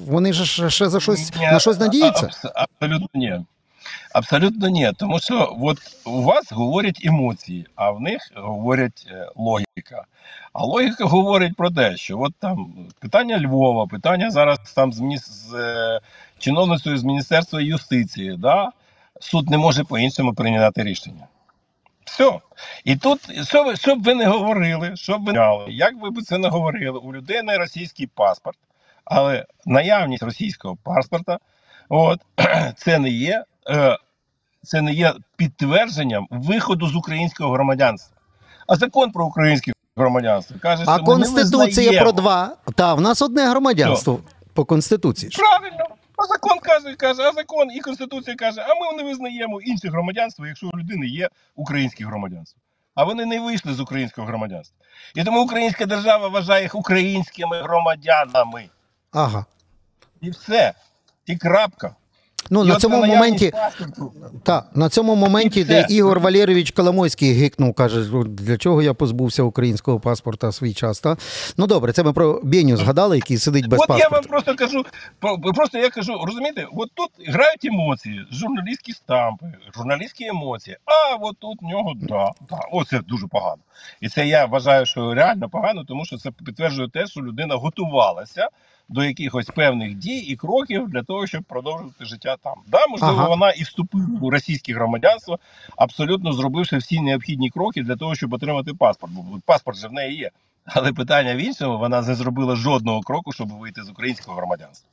Вони 0.08 0.34
ж 0.34 0.70
ще 0.70 0.90
за 0.90 1.00
щось 1.00 1.32
ні, 1.40 1.46
на 1.52 1.60
щось 1.60 1.80
надіються? 1.80 2.30
Абсолютно 2.56 3.08
ні. 3.14 3.46
Абсолютно 4.18 4.68
ні. 4.68 4.92
Тому 4.98 5.20
що 5.20 5.58
от 5.62 5.78
у 6.06 6.22
вас 6.22 6.52
говорять 6.52 7.02
емоції, 7.06 7.68
а 7.76 7.92
в 7.92 8.02
них 8.02 8.32
говорять 8.36 9.08
логіка. 9.36 10.06
А 10.54 10.64
логіка 10.64 11.06
говорить 11.06 11.56
про 11.56 11.72
те, 11.72 11.98
що 11.98 12.20
от 12.20 12.34
там 12.40 12.74
питання 13.00 13.40
Львова, 13.40 13.88
питання 13.88 14.32
зараз 14.32 14.60
там 14.76 14.94
з, 14.94 15.02
з 15.18 15.54
е, 15.54 16.00
чиновницею 16.40 16.98
з 16.98 17.04
Міністерства 17.04 17.62
юстиції, 17.62 18.38
да? 18.38 18.72
суд 19.20 19.50
не 19.50 19.58
може 19.58 19.84
по-іншому 19.84 20.34
прийняти 20.34 20.84
рішення. 20.84 21.28
Все. 22.06 22.40
І 22.84 22.96
тут, 22.96 23.48
що, 23.48 23.76
що 23.76 23.96
б 23.96 24.04
ви 24.04 24.14
не 24.14 24.26
говорили, 24.26 24.96
що 24.96 25.18
б 25.18 25.26
ви 25.26 25.34
не 25.34 25.66
як 25.68 25.94
ви 26.02 26.10
б 26.10 26.22
це 26.22 26.38
не 26.38 26.48
говорили, 26.48 27.00
у 27.00 27.14
людини 27.14 27.58
російський 27.58 28.08
паспорт, 28.08 28.58
але 29.06 29.46
наявність 29.66 30.24
російського 30.24 30.78
паспорта, 30.84 31.40
от, 31.90 32.22
це 32.76 33.00
не 33.00 33.10
є. 33.10 33.44
Е, 33.70 33.98
це 34.68 34.82
не 34.82 34.94
є 34.94 35.14
підтвердженням 35.36 36.28
виходу 36.32 36.88
з 36.88 36.96
українського 36.96 37.54
громадянства. 37.54 38.18
А 38.68 38.76
закон 38.76 39.12
про 39.12 39.26
українське 39.26 39.72
громадянство. 39.96 40.58
Каже, 40.62 40.84
а 40.88 41.00
Конституція 41.00 42.02
про 42.02 42.12
два. 42.12 42.56
Та, 42.76 42.94
в 42.94 43.02
нас 43.02 43.22
одне 43.22 43.50
громадянство 43.50 44.20
Що? 44.24 44.38
по 44.54 44.66
Конституції. 44.66 45.32
Правильно. 45.36 45.86
А 46.18 46.24
закон 46.26 46.60
каже, 46.60 46.96
каже, 46.96 47.22
а 47.22 47.32
закон 47.32 47.72
і 47.72 47.80
Конституція 47.80 48.36
каже, 48.36 48.62
а 48.62 48.68
ми 48.68 49.04
не 49.04 49.10
визнаємо 49.10 49.62
інше 49.62 49.90
громадянство, 49.90 50.48
якщо 50.48 50.68
у 50.74 50.78
людини 50.78 51.08
є 51.08 51.30
українське 51.56 52.06
громадянство. 52.06 52.62
А 52.96 53.04
вони 53.04 53.26
не 53.26 53.40
вийшли 53.40 53.74
з 53.74 53.80
українського 53.80 54.28
громадянства. 54.28 54.78
І 55.16 55.24
тому 55.24 55.44
українська 55.44 55.86
держава 55.86 56.28
вважає 56.28 56.64
їх 56.64 56.76
українськими 56.76 57.62
громадянами. 57.62 58.70
Ага. 59.12 59.46
І 60.22 60.30
все. 60.30 60.74
І 61.26 61.38
крапка. 61.38 61.96
Ну 62.50 62.64
на 62.64 62.76
цьому 62.76 63.06
моменті 63.06 63.54
та, 64.44 64.64
на 64.76 64.90
цьому 64.90 65.16
моменті, 65.16 65.64
де 65.64 65.86
Ігор 65.90 66.20
Валерійович 66.20 66.72
Коломойський 66.72 67.34
гикнув, 67.34 67.74
каже, 67.74 68.24
для 68.26 68.58
чого 68.58 68.82
я 68.82 68.94
позбувся 68.94 69.44
українського 69.44 70.00
паспорта 70.00 70.52
свій 70.52 70.74
час. 70.74 71.00
Та? 71.00 71.18
Ну 71.58 71.68
добре, 71.68 71.92
це 71.92 72.04
ми 72.04 72.14
про 72.14 72.42
Беню 72.44 72.78
згадали, 72.78 73.16
який 73.16 73.38
сидить 73.38 73.68
без 73.68 73.80
от 73.80 73.88
паспорта. 73.88 74.08
От 74.08 74.12
я 74.12 74.18
вам 74.18 74.26
просто 74.28 74.56
кажу, 74.56 74.86
просто 75.54 75.78
я 75.78 75.90
кажу, 75.90 76.26
розумієте, 76.26 76.68
от 76.74 76.90
тут 76.94 77.10
грають 77.28 77.66
емоції, 77.66 78.26
журналістські 78.32 78.94
стампи, 78.94 79.46
журналістські 79.76 80.26
емоції. 80.26 80.78
А 80.86 81.16
от 81.16 81.38
тут 81.40 81.62
в 81.62 81.66
нього 81.66 81.94
да, 81.96 82.32
да, 82.50 82.60
оце 82.72 83.00
дуже 83.00 83.28
погано. 83.28 83.62
І 84.02 84.10
це 84.10 84.28
я 84.28 84.46
вважаю, 84.46 84.86
що 84.86 85.14
реально 85.14 85.50
погано, 85.50 85.84
тому 85.88 86.06
що 86.06 86.18
це 86.18 86.32
підтверджує 86.46 86.90
те, 86.90 87.08
що 87.08 87.22
людина 87.22 87.56
готувалася 87.56 88.50
до 88.90 89.04
якихось 89.04 89.46
певних 89.46 89.96
дій 89.96 90.18
і 90.18 90.36
кроків 90.36 90.90
для 90.90 91.04
того, 91.04 91.28
щоб 91.28 91.44
продовжувати 91.44 92.06
життя 92.06 92.36
там. 92.44 92.54
Да, 92.68 92.88
можливо, 92.88 93.14
ага. 93.14 93.28
вона 93.28 93.52
і 93.52 93.64
вступила 93.64 94.08
у 94.22 94.30
російське 94.30 94.74
громадянство, 94.74 95.40
абсолютно 95.76 96.34
зробивши 96.34 96.78
всі 96.78 97.02
необхідні 97.02 97.50
кроки 97.50 97.84
для 97.84 97.96
того, 97.96 98.16
щоб 98.16 98.34
отримати 98.34 98.74
паспорт. 98.74 99.14
Бо 99.14 99.40
паспорт 99.46 99.78
же 99.78 99.88
в 99.88 99.94
неї 99.94 100.18
є. 100.18 100.32
Але 100.66 100.94
питання 100.94 101.36
в 101.36 101.38
іншому, 101.38 101.78
вона 101.78 102.02
не 102.02 102.16
зробила 102.16 102.56
жодного 102.56 103.02
кроку, 103.02 103.34
щоб 103.34 103.50
вийти 103.50 103.84
з 103.84 103.90
українського 103.90 104.38
громадянства. 104.38 104.90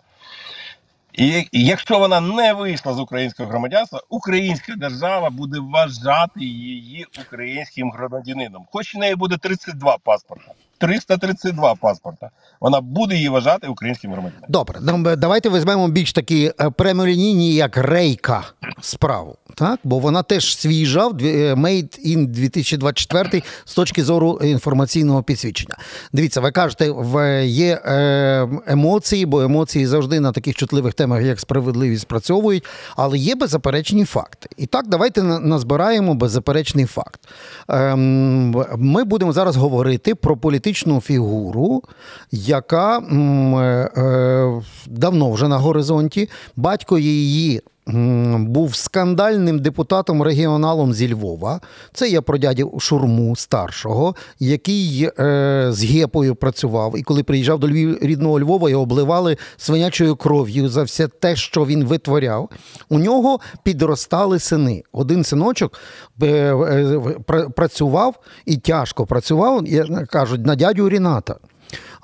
І 1.13 1.49
якщо 1.53 1.99
вона 1.99 2.21
не 2.21 2.53
вийшла 2.53 2.93
з 2.93 3.01
українського 3.01 3.49
громадянства, 3.49 4.01
українська 4.09 4.75
держава 4.77 5.31
буде 5.31 5.59
вважати 5.61 6.45
її 6.45 7.07
українським 7.27 7.91
громадянином. 7.91 8.67
Хоч 8.73 8.95
в 8.95 8.99
неї 8.99 9.15
буде 9.15 9.37
32 9.37 9.99
паспорта. 9.99 10.53
332 10.87 11.75
паспорта. 11.75 12.31
Вона 12.61 12.81
буде 12.81 13.15
її 13.15 13.29
вважати 13.29 13.69
українським 13.69 14.13
громадянином. 14.13 14.47
Добре, 14.49 14.79
ну, 14.83 15.17
давайте 15.17 15.49
візьмемо 15.49 15.89
більш 15.89 16.13
такі 16.13 16.53
е, 16.61 16.71
прямолінійні, 16.71 17.55
як 17.55 17.77
рейка 17.77 18.45
справу. 18.81 19.37
Так, 19.55 19.81
бо 19.85 19.99
вона 19.99 20.23
теж 20.23 20.57
свіжа, 20.57 21.07
е, 21.07 21.55
Made 21.55 22.07
in 22.07 22.27
2024 22.27 23.43
з 23.65 23.75
точки 23.75 24.05
зору 24.05 24.41
інформаційного 24.43 25.23
підсвідчення. 25.23 25.77
Дивіться, 26.13 26.41
ви 26.41 26.51
кажете, 26.51 26.95
є 27.45 27.81
е, 27.85 28.49
емоції, 28.67 29.27
бо 29.27 29.41
емоції 29.41 29.87
завжди 29.87 30.21
на 30.21 30.33
таких 30.33 30.57
чутливих 30.57 30.95
темах, 30.95 31.23
як 31.23 31.41
справедливість, 31.41 32.03
спрацьовують, 32.03 32.65
але 32.97 33.19
є 33.19 33.35
беззаперечні 33.35 34.05
факти. 34.05 34.49
І 34.57 34.67
так, 34.67 34.89
давайте 34.89 35.23
назбираємо 35.23 36.15
беззаперечний 36.15 36.87
факт. 36.87 37.21
Ем, 37.69 38.65
ми 38.77 39.05
будемо 39.05 39.33
зараз 39.33 39.57
говорити 39.57 40.15
про 40.15 40.37
політичну 40.37 40.74
фігуру, 41.01 41.83
яка 42.33 43.01
давно 44.87 45.31
вже 45.31 45.49
на 45.49 45.59
горизонті, 45.59 46.29
батько 46.57 46.99
її 46.99 47.63
був 47.87 48.75
скандальним 48.75 49.59
депутатом-регіоналом 49.59 50.95
зі 50.95 51.15
Львова. 51.15 51.61
Це 51.93 52.09
я 52.09 52.23
про 52.23 52.39
дядю 52.39 52.73
Шурму 52.79 53.37
старшого, 53.37 54.15
який 54.39 55.11
е, 55.19 55.67
з 55.71 55.85
Гепою 55.85 56.35
працював. 56.35 56.99
І 56.99 57.03
коли 57.03 57.23
приїжджав 57.23 57.59
до 57.59 57.69
Львів, 57.69 57.99
рідного 58.03 58.41
Львова, 58.41 58.71
його 58.71 58.83
обливали 58.83 59.37
свинячою 59.57 60.17
кров'ю 60.17 60.69
за 60.69 60.83
все 60.83 61.09
те, 61.09 61.37
що 61.37 61.65
він 61.65 61.85
витворяв. 61.85 62.51
У 62.89 62.99
нього 62.99 63.41
підростали 63.63 64.39
сини. 64.39 64.83
Один 64.93 65.25
синочок 65.25 65.81
е, 66.23 66.27
е, 66.27 67.01
працював 67.57 68.15
і 68.47 68.57
тяжко 68.57 69.07
працював, 69.07 69.65
кажуть, 70.09 70.47
на 70.47 70.57
дядю 70.57 70.89
Ріната. 70.89 71.37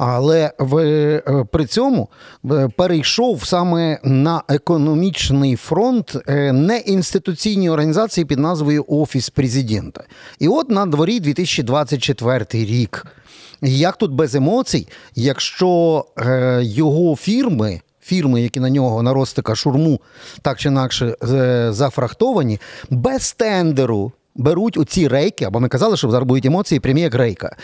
Але 0.03 0.53
в, 0.59 0.79
е, 0.79 1.23
при 1.53 1.67
цьому 1.67 2.09
е, 2.51 2.69
перейшов 2.77 3.45
саме 3.45 3.99
на 4.05 4.43
економічний 4.49 5.57
фронт 5.57 6.17
е, 6.29 6.53
неінституційні 6.53 7.71
організації 7.71 8.25
під 8.25 8.39
назвою 8.39 8.85
Офіс 8.89 9.31
президента. 9.31 10.05
І 10.39 10.49
от 10.49 10.71
на 10.71 10.87
дворі 10.87 11.21
2024 11.21 12.45
рік. 12.53 13.07
Як 13.63 13.97
тут 13.97 14.13
без 14.13 14.35
емоцій, 14.35 14.89
якщо 15.15 16.05
його 16.61 17.17
фірми. 17.17 17.81
Фірми, 18.03 18.43
які 18.43 18.61
на 18.61 18.71
нього 18.71 19.03
на 19.03 19.13
Ростика 19.13 19.55
шурму 19.55 20.01
так 20.43 20.59
чи 20.59 20.69
інакше 20.69 21.17
зафрахтовані, 21.71 22.61
без 22.91 23.33
тендеру 23.33 24.13
беруть 24.35 24.77
оці 24.77 25.09
рейки, 25.09 25.45
або 25.45 25.61
ми 25.61 25.69
казали, 25.69 25.97
що 25.97 26.11
зараз 26.11 26.29
будуть 26.29 26.45
емоції 26.45 26.81
прямі 26.81 27.01
як 27.01 27.15
рейка. 27.15 27.57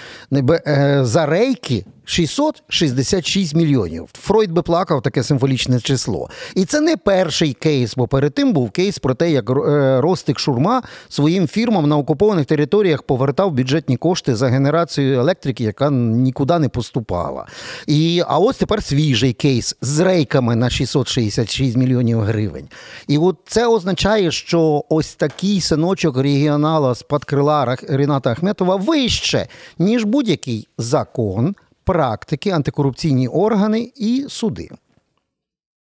За 1.02 1.26
рейки 1.26 1.84
666 2.06 3.54
мільйонів. 3.54 4.08
Фройд 4.12 4.50
би 4.52 4.62
плакав 4.62 5.02
таке 5.02 5.22
символічне 5.22 5.80
число. 5.80 6.28
І 6.54 6.64
це 6.64 6.80
не 6.80 6.96
перший 6.96 7.52
кейс, 7.52 7.94
бо 7.96 8.08
перед 8.08 8.34
тим 8.34 8.52
був 8.52 8.70
кейс 8.70 8.98
про 8.98 9.14
те, 9.14 9.30
як 9.30 9.50
е, 9.50 10.00
Ростик 10.00 10.38
Шурма 10.38 10.82
своїм 11.08 11.48
фірмам 11.48 11.88
на 11.88 11.96
окупованих 11.96 12.46
територіях 12.46 13.02
повертав 13.02 13.52
бюджетні 13.52 13.96
кошти 13.96 14.36
за 14.36 14.48
генерацію 14.48 15.18
електрики, 15.18 15.64
яка 15.64 15.90
нікуди 15.90 16.58
не 16.58 16.68
поступала. 16.68 17.46
І, 17.86 18.22
а 18.28 18.38
ось 18.38 18.56
тепер 18.56 18.82
свіжий 18.82 19.32
кейс 19.32 19.76
з 19.80 20.00
рейками 20.00 20.56
на 20.56 20.70
666 20.70 21.76
мільйонів 21.76 22.20
гривень. 22.20 22.68
І 23.08 23.18
от 23.18 23.36
це 23.46 23.66
означає, 23.66 24.30
що 24.30 24.84
ось 24.88 25.14
такий 25.14 25.60
синочок 25.60 26.16
регіонала 26.16 26.94
з-під 26.94 27.24
крила 27.24 27.64
Рах- 27.66 27.96
Ріната 27.96 28.30
Ахметова 28.30 28.76
вище, 28.76 29.46
ніж 29.78 30.04
будь-який 30.04 30.68
закон, 30.78 31.54
практики, 31.86 32.50
антикорупційні 32.50 33.28
органи 33.28 33.92
і 33.96 34.26
суди. 34.28 34.68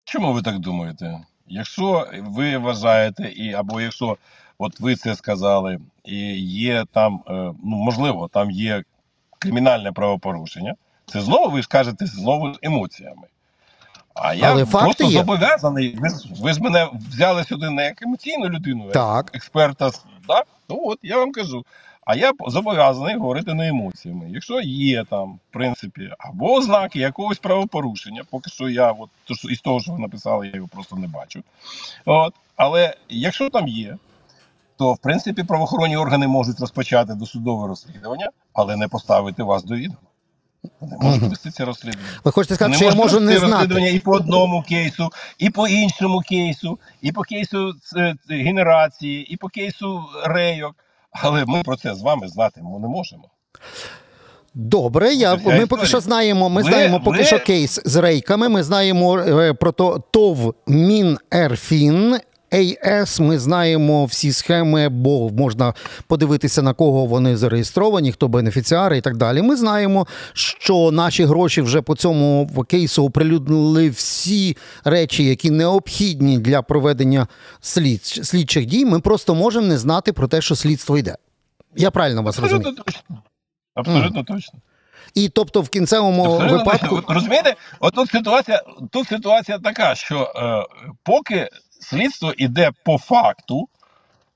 Чому 0.04 0.32
ви 0.32 0.42
так 0.42 0.58
думаєте? 0.58 1.20
Якщо 1.46 2.06
ви 2.20 2.58
вважаєте, 2.58 3.22
і 3.36 3.52
або 3.54 3.80
якщо 3.80 4.16
от 4.58 4.80
ви 4.80 4.96
це 4.96 5.16
сказали, 5.16 5.78
і 6.04 6.16
є 6.40 6.84
там, 6.92 7.20
е, 7.28 7.32
ну 7.64 7.76
можливо, 7.76 8.28
там 8.32 8.50
є 8.50 8.82
кримінальне 9.38 9.92
правопорушення, 9.92 10.74
це 11.06 11.20
знову 11.20 11.50
ви 11.50 11.62
ж 11.62 11.68
кажете 11.68 12.06
знову 12.06 12.54
з 12.54 12.58
емоціями. 12.62 13.22
А 14.14 14.34
я 14.34 14.50
Але 14.50 14.64
просто 14.66 15.04
є. 15.04 15.18
зобов'язаний. 15.18 15.96
Ви, 15.98 16.08
ви 16.40 16.52
ж 16.52 16.62
мене 16.62 16.88
взяли 17.10 17.44
сюди 17.44 17.70
не 17.70 17.84
як 17.84 18.02
емоційну 18.02 18.48
людину, 18.48 18.90
Так. 18.92 19.30
експерта. 19.34 19.90
Да? 20.28 20.42
Ну 20.68 20.80
от 20.84 20.98
я 21.02 21.18
вам 21.18 21.32
кажу. 21.32 21.64
А 22.08 22.16
я 22.16 22.32
зобов'язаний 22.46 23.16
говорити 23.16 23.54
не 23.54 23.68
емоціями. 23.68 24.30
Якщо 24.30 24.60
є 24.60 25.04
там, 25.10 25.32
в 25.32 25.52
принципі, 25.52 26.10
або 26.18 26.52
ознаки 26.54 26.98
якогось 26.98 27.38
правопорушення, 27.38 28.22
поки 28.30 28.50
що 28.50 28.68
я, 28.68 28.92
от 28.92 29.10
то, 29.24 29.34
що- 29.34 29.48
із 29.48 29.60
того, 29.60 29.80
що 29.80 29.92
ви 29.92 29.98
написали, 29.98 30.46
я 30.46 30.52
його 30.56 30.68
просто 30.68 30.96
не 30.96 31.06
бачу. 31.08 31.42
От. 32.04 32.34
Але 32.56 32.94
якщо 33.08 33.50
там 33.50 33.68
є, 33.68 33.96
то 34.76 34.92
в 34.92 34.98
принципі 34.98 35.42
правоохоронні 35.42 35.96
органи 35.96 36.26
можуть 36.26 36.60
розпочати 36.60 37.14
досудове 37.14 37.68
розслідування, 37.68 38.28
але 38.52 38.76
не 38.76 38.88
поставити 38.88 39.42
вас 39.42 39.64
до 39.64 39.74
відома. 39.74 39.98
Вони 40.80 40.96
можуть 41.00 41.22
вести 41.22 41.50
це 41.50 41.64
розслідування. 41.64 42.08
Ви 42.24 42.32
хочете 42.32 42.54
сказати, 42.54 42.70
Не 42.70 42.76
що 42.76 42.84
я 42.84 42.94
можу 43.02 43.20
не 43.20 43.38
знати. 43.38 43.52
розслідування 43.52 43.88
і 43.88 43.98
по 43.98 44.12
одному 44.12 44.62
кейсу, 44.62 45.10
і 45.38 45.50
по 45.50 45.68
іншому 45.68 46.20
кейсу, 46.20 46.78
і 47.02 47.12
по 47.12 47.22
кейсу 47.22 47.74
е, 47.96 48.14
генерації, 48.28 49.32
і 49.32 49.36
по 49.36 49.48
кейсу 49.48 50.04
рейок. 50.24 50.74
Але 51.22 51.44
ми 51.46 51.62
про 51.62 51.76
це 51.76 51.94
з 51.94 52.02
вами 52.02 52.28
знати 52.28 52.60
не 52.78 52.88
можемо. 52.88 53.24
Добре, 54.54 55.14
я, 55.14 55.34
ми 55.34 55.40
історія. 55.40 55.66
поки 55.66 55.86
що 55.86 56.00
знаємо. 56.00 56.48
Ми 56.48 56.62
ми 56.62 56.70
знаємо 56.70 57.00
поки 57.00 57.18
ми... 57.18 57.24
що 57.24 57.40
кейс 57.40 57.80
з 57.84 57.96
рейками. 57.96 58.48
Ми 58.48 58.62
знаємо 58.62 59.18
е, 59.18 59.54
про 59.54 59.72
то 59.72 60.02
ТОВ 60.10 60.54
Мінерфін. 60.66 62.18
АС, 62.50 63.20
ми 63.20 63.38
знаємо 63.38 64.04
всі 64.04 64.32
схеми, 64.32 64.88
бо 64.88 65.30
можна 65.30 65.74
подивитися 66.06 66.62
на 66.62 66.74
кого 66.74 67.06
вони 67.06 67.36
зареєстровані, 67.36 68.12
хто 68.12 68.28
бенефіціари 68.28 68.98
і 68.98 69.00
так 69.00 69.16
далі. 69.16 69.42
Ми 69.42 69.56
знаємо, 69.56 70.06
що 70.32 70.90
наші 70.90 71.24
гроші 71.24 71.62
вже 71.62 71.82
по 71.82 71.96
цьому 71.96 72.50
кейсу 72.68 73.04
оприлюднили 73.04 73.90
всі 73.90 74.56
речі, 74.84 75.24
які 75.24 75.50
необхідні 75.50 76.38
для 76.38 76.62
проведення 76.62 77.26
слід, 77.60 78.04
слідчих 78.06 78.66
дій. 78.66 78.84
Ми 78.84 79.00
просто 79.00 79.34
можемо 79.34 79.66
не 79.66 79.78
знати 79.78 80.12
про 80.12 80.28
те, 80.28 80.40
що 80.40 80.56
слідство 80.56 80.98
йде. 80.98 81.16
Я 81.76 81.90
правильно 81.90 82.22
вас 82.22 82.38
розумію? 82.38 82.68
Абсолютно 82.68 82.84
точно. 82.84 83.22
Абсолютно 83.74 84.24
точно. 84.24 84.58
І 85.14 85.28
тобто 85.28 85.60
в 85.60 85.68
кінцевому 85.68 86.24
Абсолютно 86.24 86.58
випадку. 86.58 86.96
точно. 86.96 87.14
Розумієте, 87.14 87.54
от 87.80 87.94
тут 87.94 88.10
ситуація, 88.10 88.62
тут 88.92 89.08
ситуація 89.08 89.58
така, 89.58 89.94
що 89.94 90.32
е, 90.36 90.64
поки 91.02 91.48
слідство 91.80 92.34
йде 92.36 92.70
по 92.84 92.98
факту 92.98 93.68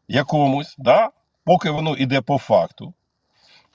якомусь, 0.08 0.74
да, 0.78 1.10
поки 1.44 1.70
воно 1.70 1.96
йде 1.96 2.20
по 2.20 2.38
факту. 2.38 2.94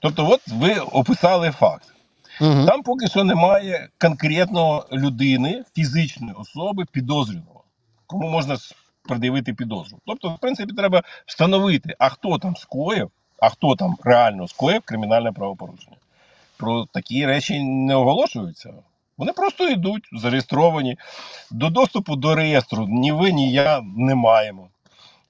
Тобто, 0.00 0.30
от 0.30 0.48
ви 0.48 0.74
описали 0.74 1.50
факт. 1.50 1.94
Мгм. 2.40 2.66
Там 2.66 2.82
поки 2.82 3.08
що 3.08 3.24
немає 3.24 3.88
конкретного 3.98 4.86
людини, 4.92 5.64
фізичної 5.74 6.32
особи, 6.32 6.84
підозрюваного, 6.92 7.64
кому 8.06 8.28
можна 8.28 8.56
пред'явити 9.02 9.54
підозру. 9.54 9.98
Тобто, 10.06 10.30
в 10.30 10.38
принципі, 10.38 10.72
треба 10.72 11.02
встановити, 11.26 11.94
а 11.98 12.08
хто 12.08 12.38
там 12.38 12.56
скоїв, 12.56 13.10
а 13.38 13.48
хто 13.48 13.76
там 13.76 13.96
реально 14.04 14.48
скоїв 14.48 14.82
кримінальне 14.84 15.32
правопорушення. 15.32 15.96
Про 16.56 16.86
такі 16.86 17.26
речі 17.26 17.62
не 17.62 17.94
оголошуються. 17.94 18.70
Вони 19.18 19.32
просто 19.32 19.68
йдуть, 19.68 20.08
зареєстровані. 20.12 20.96
До 21.50 21.70
доступу 21.70 22.16
до 22.16 22.34
реєстру 22.34 22.86
ні 22.88 23.12
ви, 23.12 23.32
ні 23.32 23.52
я 23.52 23.82
не 23.96 24.14
маємо. 24.14 24.68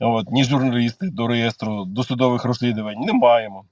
От, 0.01 0.31
ні 0.31 0.45
журналісти 0.45 1.11
до 1.11 1.27
реєстру 1.27 1.85
досудових 1.85 2.45
розслідувань 2.45 3.01
не 3.01 3.13
маємо. 3.13 3.65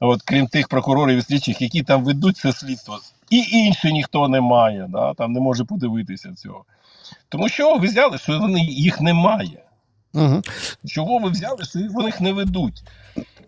От, 0.00 0.22
крім 0.22 0.46
тих 0.46 0.68
прокурорів 0.68 1.18
і 1.18 1.22
слідчих, 1.22 1.62
які 1.62 1.82
там 1.82 2.04
ведуть 2.04 2.36
це 2.36 2.52
слідство, 2.52 2.98
і 3.30 3.36
інші 3.36 3.92
ніхто 3.92 4.28
не 4.28 4.40
має, 4.40 4.86
да, 4.88 5.14
там 5.14 5.32
не 5.32 5.40
може 5.40 5.64
подивитися 5.64 6.34
цього. 6.34 6.64
Тому 7.28 7.48
що 7.48 7.76
ви 7.76 7.86
взяли, 7.86 8.18
що 8.18 8.38
вони, 8.38 8.60
їх 8.60 9.00
немає. 9.00 9.62
Мгм. 10.12 10.42
Чого 10.86 11.18
ви 11.18 11.30
взяли, 11.30 11.64
що 11.64 11.78
вони 11.90 12.06
їх 12.06 12.20
не 12.20 12.32
ведуть? 12.32 12.82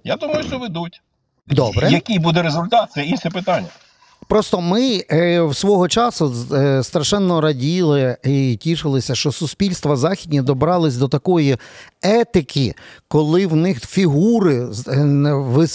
Я 0.04 0.16
думаю, 0.16 0.42
що 0.42 0.58
ведуть. 0.58 1.02
Добре. 1.46 1.90
Який 1.90 2.18
буде 2.18 2.42
результат, 2.42 2.92
це 2.92 3.04
інше 3.04 3.30
питання. 3.30 3.68
Просто 4.30 4.60
ми 4.60 5.04
е, 5.10 5.42
в 5.42 5.56
свого 5.56 5.88
часу 5.88 6.34
е, 6.52 6.82
страшенно 6.82 7.40
раділи 7.40 8.16
і 8.24 8.58
тішилися, 8.60 9.14
що 9.14 9.32
суспільства 9.32 9.96
західні 9.96 10.42
добрались 10.42 10.96
до 10.96 11.08
такої 11.08 11.56
етики, 12.02 12.74
коли 13.08 13.46
в 13.46 13.56
них 13.56 13.80
фігури 13.86 14.68
е, 14.88 15.04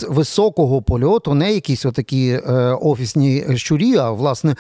високого 0.10 0.82
польоту, 0.82 1.34
не 1.34 1.54
якісь 1.54 1.86
отакі 1.86 2.38
офісні 2.82 3.46
щурі, 3.56 3.98
а 3.98 4.12
власне 4.12 4.56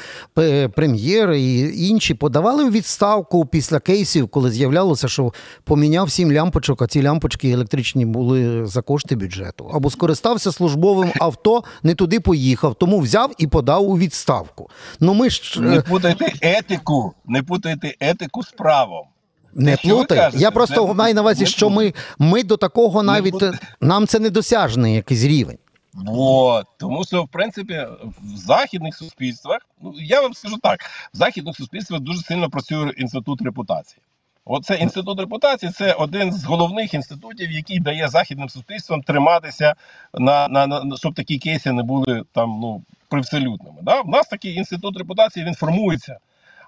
прем'єри 0.76 1.42
і 1.42 1.88
інші 1.88 2.14
подавали 2.14 2.64
у 2.64 2.70
відставку 2.70 3.46
після 3.46 3.80
кейсів, 3.80 4.28
коли 4.28 4.52
з'являлося, 4.52 5.08
що 5.08 5.34
поміняв 5.64 6.12
сім 6.12 6.32
лямпочок, 6.32 6.82
а 6.82 6.88
ці 6.88 7.04
лямпочки 7.04 7.50
електричні 7.50 8.06
були 8.06 8.66
за 8.66 8.82
кошти 8.82 9.16
бюджету. 9.16 9.72
Або 9.74 9.90
скористався 9.90 10.52
службовим 10.52 11.12
авто, 11.20 11.64
не 11.84 11.96
туди 11.96 12.20
поїхав, 12.20 12.76
тому 12.76 13.00
взяв 13.00 13.32
і 13.38 13.48
подав 13.48 13.85
у 13.86 13.98
відставку. 13.98 14.70
Ну 15.00 15.14
ми 15.14 15.30
ж 15.30 15.62
Не 15.62 15.78
е, 15.78 15.82
путайте 15.82 16.34
етику, 16.42 17.14
не 17.26 17.44
путайте 17.44 17.96
етику 18.00 18.44
з 18.44 18.52
правом. 18.52 19.08
не 19.54 19.78
плутай. 19.78 20.32
Я 20.34 20.52
просто 20.52 20.88
не- 20.88 20.94
маю 20.94 21.14
на 21.14 21.22
увазі, 21.22 21.44
не 21.44 21.50
що 21.50 21.70
ми, 21.70 21.94
ми 22.20 22.44
до 22.44 22.58
такого 22.58 23.04
навіть 23.04 23.32
буде. 23.34 23.52
нам 23.82 24.08
це 24.08 24.20
недосяжний 24.20 24.96
якийсь 24.96 25.24
рівень. 25.24 25.58
Вот. 25.94 26.66
Тому 26.80 27.04
що, 27.06 27.24
в 27.24 27.28
принципі, 27.28 27.88
в 28.24 28.38
західних 28.38 28.98
суспільствах, 28.98 29.60
ну 29.82 29.94
я 29.98 30.22
вам 30.22 30.34
скажу 30.34 30.58
так, 30.64 30.80
в 31.14 31.18
західних 31.18 31.56
суспільствах 31.56 32.02
дуже 32.02 32.22
сильно 32.22 32.50
працює 32.50 32.92
інститут 32.98 33.42
репутації. 33.42 34.02
Оце 34.46 34.76
інститут 34.76 35.20
репутації 35.20 35.72
це 35.72 35.94
один 35.94 36.34
з 36.34 36.44
головних 36.46 36.94
інститутів, 36.94 37.52
який 37.52 37.80
дає 37.80 38.08
західним 38.08 38.50
суспільствам 38.50 39.02
триматися 39.02 39.76
на, 40.14 40.48
на, 40.48 40.68
на 40.68 40.98
щоб 40.98 41.14
такі 41.14 41.38
кейси 41.38 41.72
не 41.72 41.84
були 41.84 42.24
там 42.32 42.60
ну 42.62 42.82
привселюдними. 43.10 43.78
Да? 43.82 44.02
У 44.02 44.10
нас 44.10 44.28
такий 44.28 44.56
інститут 44.56 44.98
репутації 44.98 45.46
він 45.46 45.56
формується, 45.56 46.18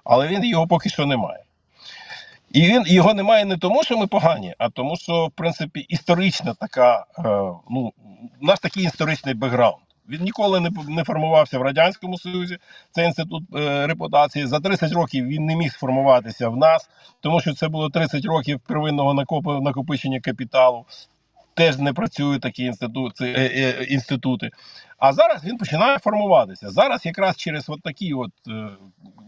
але 0.04 0.28
він 0.28 0.44
його 0.44 0.66
поки 0.66 0.88
що 0.88 1.06
немає. 1.06 1.42
І 2.52 2.62
він 2.62 2.84
його 2.86 3.14
немає 3.14 3.44
не 3.44 3.56
тому, 3.56 3.82
що 3.82 3.98
ми 3.98 4.06
погані, 4.06 4.54
а 4.58 4.68
тому, 4.68 4.96
що 4.96 5.26
в 5.26 5.30
принципі 5.30 5.80
історична 5.80 6.54
така, 6.54 7.06
е, 7.18 7.22
ну 7.70 7.92
нас 8.40 8.60
такий 8.60 8.84
історичний 8.84 9.34
бекграунд. 9.34 9.87
Він 10.08 10.22
ніколи 10.22 10.60
не, 10.60 10.70
не 10.88 11.04
формувався 11.04 11.58
в 11.58 11.62
радянському 11.62 12.18
союзі. 12.18 12.58
Це 12.90 13.04
інститут 13.04 13.42
е, 13.56 13.86
репутації. 13.86 14.46
За 14.46 14.60
30 14.60 14.92
років 14.92 15.26
він 15.26 15.44
не 15.46 15.56
міг 15.56 15.72
сформуватися 15.72 16.48
в 16.48 16.56
нас, 16.56 16.88
тому 17.20 17.40
що 17.40 17.54
це 17.54 17.68
було 17.68 17.90
30 17.90 18.24
років 18.24 18.60
первинного 18.60 19.14
накопичення 19.60 20.20
капіталу. 20.20 20.84
Теж 21.54 21.78
не 21.78 21.92
працюють 21.92 22.42
такі 22.42 22.64
інститути, 22.64 23.24
е, 23.24 23.74
е, 23.80 23.84
інститути. 23.84 24.50
А 24.98 25.12
зараз 25.12 25.44
він 25.44 25.58
починає 25.58 25.98
формуватися. 25.98 26.70
Зараз 26.70 27.06
якраз 27.06 27.36
через 27.36 27.64
от 27.68 27.82
такі, 27.82 28.14
от, 28.14 28.30
е, 28.48 28.68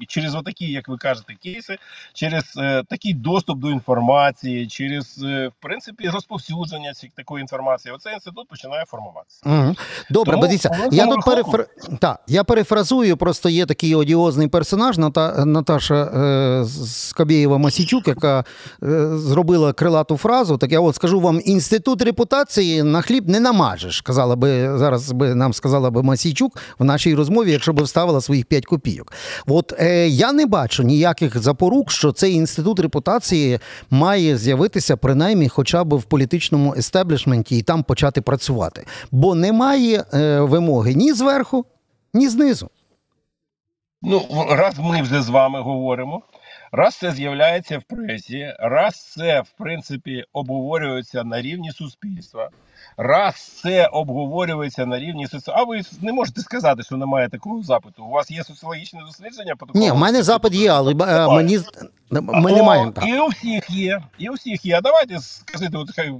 через 0.09 0.35
от 0.35 0.45
такі, 0.45 0.67
як 0.67 0.89
ви 0.89 0.97
кажете, 0.97 1.35
кейси, 1.43 1.79
через 2.15 2.45
е, 2.59 2.83
такий 2.89 3.15
доступ 3.15 3.59
до 3.59 3.71
інформації, 3.71 4.67
через 4.67 5.25
е, 5.25 5.49
в 5.49 5.63
принципі 5.63 6.09
розповсюдження 6.09 6.93
такої 7.17 7.43
інформації, 7.43 7.95
оцей 7.95 8.15
інститут 8.15 8.49
починає 8.49 8.85
формуватися. 8.85 9.41
Угу. 9.47 9.75
Добре, 10.11 10.33
Тому 10.33 10.47
дивіться, 10.47 10.89
я 10.93 11.07
тут 11.07 11.25
перефра... 11.25 11.65
так, 11.99 12.21
я 12.27 12.45
перефразую, 12.45 13.17
просто 13.17 13.49
є 13.49 13.67
такий 13.67 13.95
одіозний 13.95 14.49
персонаж 14.49 14.99
Ната... 14.99 15.45
Наташа 15.45 16.05
е... 16.05 16.65
Скабєєва 16.87 17.59
Масічук, 17.59 18.09
яка 18.09 18.45
е... 18.83 19.17
зробила 19.17 19.73
крилату 19.73 20.17
фразу. 20.17 20.59
Так 20.59 20.73
я 20.73 20.81
от 20.81 20.95
скажу 20.95 21.21
вам: 21.21 21.41
інститут 21.45 22.03
репутації 22.03 22.83
на 22.83 23.03
хліб 23.03 23.29
не 23.29 23.41
намажеш. 23.41 24.01
Казала 24.01 24.37
би 24.37 24.79
зараз 24.79 25.13
би 25.13 25.35
нам 25.35 25.53
сказала 25.61 25.91
би 25.91 26.03
Масійчук 26.03 26.59
в 26.79 26.85
нашій 26.85 27.15
розмові, 27.15 27.53
якщо 27.53 27.73
б 27.73 27.83
вставила 27.83 28.21
своїх 28.21 28.45
5 28.45 28.67
копійок. 28.67 29.13
От 29.47 29.73
е... 29.79 30.09
я 30.09 30.33
не 30.33 30.47
бачу 30.47 30.83
ніяких 30.83 31.39
запорук, 31.39 31.91
що 31.91 32.13
цей 32.13 32.35
інститут 32.35 32.81
репутації 32.81 33.59
має 33.91 34.37
з'явитися 34.37 34.97
принаймні 34.97 35.49
хоча 35.49 35.85
б 35.85 35.95
в 35.95 36.03
політичному 36.03 36.75
естеблішменті 36.77 37.59
і 37.59 37.63
там 37.63 37.83
почати 37.83 38.21
працювати. 38.21 38.87
Бо 39.11 39.35
немає 39.35 40.05
е, 40.15 40.41
вимоги 40.41 40.95
ні 40.95 41.13
зверху, 41.13 41.65
ні 42.15 42.29
знизу. 42.29 42.71
Ну, 44.03 44.47
раз 44.51 44.79
ми 44.79 45.03
вже 45.03 45.23
з 45.23 45.29
вами 45.29 45.61
говоримо, 45.61 46.23
раз 46.73 46.95
це 46.95 47.11
з'являється 47.11 47.79
в 47.79 47.83
пресі, 47.83 48.55
раз 48.59 49.13
це 49.13 49.41
в 49.41 49.51
принципі 49.59 50.25
обговорюється 50.33 51.25
на 51.25 51.43
рівні 51.43 51.71
суспільства, 51.73 52.51
раз 52.97 53.35
це 53.35 53.87
обговорюється 53.87 54.87
на 54.87 54.99
рівні 54.99 55.27
соціології. 55.27 55.63
А 55.63 55.65
ви 55.65 55.83
не 56.07 56.13
можете 56.13 56.41
сказати, 56.41 56.83
що 56.83 56.97
немає 56.97 57.29
такого 57.29 57.63
запиту. 57.63 58.05
У 58.05 58.11
вас 58.11 58.31
є 58.31 58.45
соціологічне 58.45 59.01
дослідження? 59.07 59.57
по 59.57 59.67
Ні, 59.75 59.91
в 59.91 59.97
мене 59.97 60.23
запит 60.23 60.55
є, 60.55 60.71
але 60.71 60.93
е, 60.93 60.95
Немає. 60.95 61.29
мені 61.29 61.59
ми 62.11 62.53
не 62.53 62.63
маємо. 62.63 62.91
Так. 62.91 63.05
І 63.09 63.19
у 63.19 63.27
всіх 63.27 63.71
є, 63.71 64.03
і 64.19 64.29
у 64.29 64.33
всіх 64.33 64.65
є. 64.65 64.79
А 64.79 64.81
давайте 64.81 65.19
скажіть, 65.21 65.75
от 65.75 65.91
хай 65.97 66.15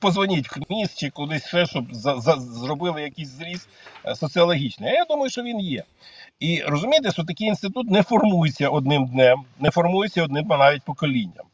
позвоніть 0.00 0.48
в 0.48 0.50
КНІС 0.50 0.94
чи 0.94 1.10
кудись 1.10 1.46
ще, 1.46 1.66
щоб 1.66 1.94
за, 1.94 2.20
за, 2.20 2.36
зробили 2.36 3.02
якийсь 3.02 3.28
зріз 3.28 3.68
е, 4.06 4.14
соціологічний. 4.14 4.90
А 4.90 4.92
я 4.92 5.04
думаю, 5.04 5.30
що 5.30 5.42
він 5.42 5.60
є. 5.60 5.82
І 6.40 6.62
розумієте, 6.62 7.10
що 7.10 7.24
такий 7.24 7.46
інститут 7.46 7.90
не 7.90 8.02
формується 8.02 8.68
одним 8.68 9.06
днем, 9.06 9.44
не 9.60 9.70
формується 9.70 10.24
одним 10.24 10.46
навіть 10.46 10.82
поколінням. 10.82 11.44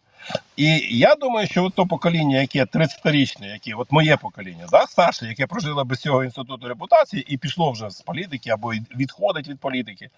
І 0.57 0.99
я 0.99 1.15
думаю, 1.15 1.47
що 1.47 1.71
то 1.71 1.87
покоління, 1.87 2.41
яке 2.41 2.65
30-річне, 2.65 3.47
яке 3.47 3.75
от 3.75 3.93
моє 3.93 4.17
покоління, 4.17 4.67
да, 4.71 4.87
старше, 4.87 5.27
яке 5.27 5.47
прожило 5.47 5.85
без 5.85 5.99
цього 5.99 6.25
інституту 6.25 6.69
репутації 6.69 7.25
і 7.29 7.37
пішло 7.37 7.73
вже 7.73 7.91
з 7.91 8.01
політики 8.01 8.51
або 8.51 8.73
відходить 8.73 9.49
від 9.49 9.61
політики, 9.61 10.11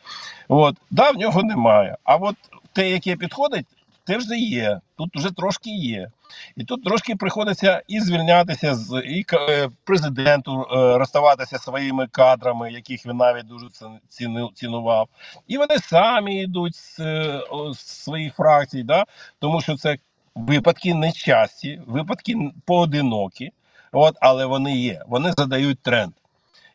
от, 0.49 0.77
да, 0.91 1.11
в 1.11 1.17
нього 1.17 1.43
немає. 1.43 1.97
А 2.05 2.17
от 2.17 2.37
те, 2.73 2.91
яке 2.91 3.17
підходить, 3.17 3.67
те 4.11 4.17
вже 4.17 4.37
є. 4.37 4.81
Тут 4.99 5.17
вже 5.17 5.31
трошки 5.31 5.71
є. 5.71 6.11
І 6.57 6.65
тут 6.65 6.85
трошки 6.85 7.17
приходиться 7.17 7.83
і 7.89 8.01
звільнятися 8.01 8.75
з 8.75 9.03
і 9.07 9.25
е, 9.33 9.69
президенту, 9.85 10.63
е, 10.63 10.99
розставатися 10.99 11.59
своїми 11.59 12.07
кадрами, 12.07 12.73
яких 12.73 13.07
він 13.07 13.17
навіть 13.17 13.47
дуже 13.47 13.67
ці- 14.09 14.49
цінував. 14.55 15.09
І 15.49 15.59
вони 15.59 15.79
самі 15.79 16.43
йдуть 16.43 16.77
з, 16.77 17.01
е, 17.01 17.41
з 17.75 17.79
своїх 17.79 18.35
фракцій, 18.35 18.83
да? 18.83 19.05
тому 19.39 19.61
що 19.61 19.77
це 19.77 19.97
випадки 20.35 20.95
нечасті, 20.95 21.81
випадки 21.87 22.37
поодинокі, 22.65 23.53
от, 23.93 24.17
але 24.21 24.47
вони 24.47 24.77
є, 24.79 25.03
вони 25.09 25.33
задають 25.37 25.83
тренд. 25.83 26.13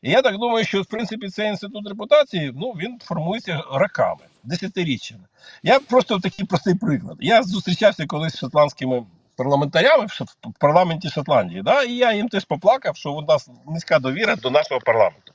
І 0.05 0.11
я 0.11 0.21
так 0.21 0.37
думаю, 0.37 0.65
що 0.65 0.81
в 0.81 0.85
принципі 0.85 1.29
цей 1.29 1.47
інститут 1.47 1.87
репутації 1.87 2.51
ну, 2.55 2.71
він 2.71 2.99
формується 3.03 3.63
роками, 3.71 4.21
десятиріччями. 4.43 5.23
Я 5.63 5.79
просто 5.79 6.19
такий 6.19 6.45
простий 6.45 6.75
приклад. 6.75 7.17
Я 7.19 7.43
зустрічався 7.43 8.05
колись 8.05 8.33
з 8.33 8.39
шотландськими 8.39 9.03
парламентарями 9.35 10.05
в 10.05 10.59
парламенті 10.59 11.09
Шотландії, 11.09 11.61
да? 11.61 11.83
і 11.83 11.93
я 11.93 12.13
їм 12.13 12.29
теж 12.29 12.45
поплакав, 12.45 12.95
що 12.95 13.11
у 13.11 13.21
нас 13.21 13.49
низька 13.67 13.99
довіра 13.99 14.35
до 14.35 14.49
нашого 14.49 14.81
парламенту. 14.81 15.31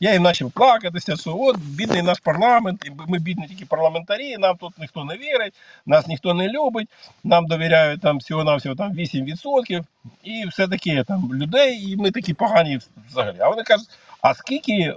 Я 0.00 0.12
їм 0.12 0.22
почав 0.22 0.50
плакатися, 0.50 1.16
що 1.16 1.36
от 1.38 1.56
бідний 1.58 2.02
наш 2.02 2.20
парламент, 2.20 2.84
і 2.86 2.90
ми 3.08 3.18
бідні 3.18 3.46
тільки 3.48 3.66
парламентарі, 3.66 4.36
нам 4.38 4.56
тут 4.56 4.78
ніхто 4.78 5.04
не 5.04 5.16
вірить, 5.16 5.54
нас 5.86 6.06
ніхто 6.06 6.34
не 6.34 6.48
любить, 6.48 6.88
нам 7.24 7.46
довіряють 7.46 8.00
там 8.00 8.18
всього-навсього 8.18 8.74
там 8.74 8.92
8% 8.92 9.84
і 10.24 10.46
все 10.46 10.68
таке 10.68 11.04
там 11.04 11.34
людей, 11.34 11.90
і 11.90 11.96
ми 11.96 12.10
такі 12.10 12.34
погані 12.34 12.80
взагалі. 13.08 13.36
А 13.40 13.48
вони 13.48 13.62
кажуть, 13.62 13.88
а 14.22 14.34
скільки, 14.34 14.94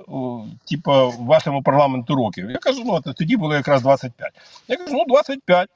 типу, 0.69 1.13
вашому 1.19 1.63
парламенту 1.63 2.15
років? 2.15 2.51
Я 2.51 2.57
кажу, 2.57 2.83
ну 2.85 2.93
от 2.93 3.15
тоді 3.15 3.37
було 3.37 3.55
якраз 3.55 3.81
25. 3.81 4.31
Я 4.67 4.77
кажу, 4.77 4.93
ну 4.93 5.05
25. 5.07 5.69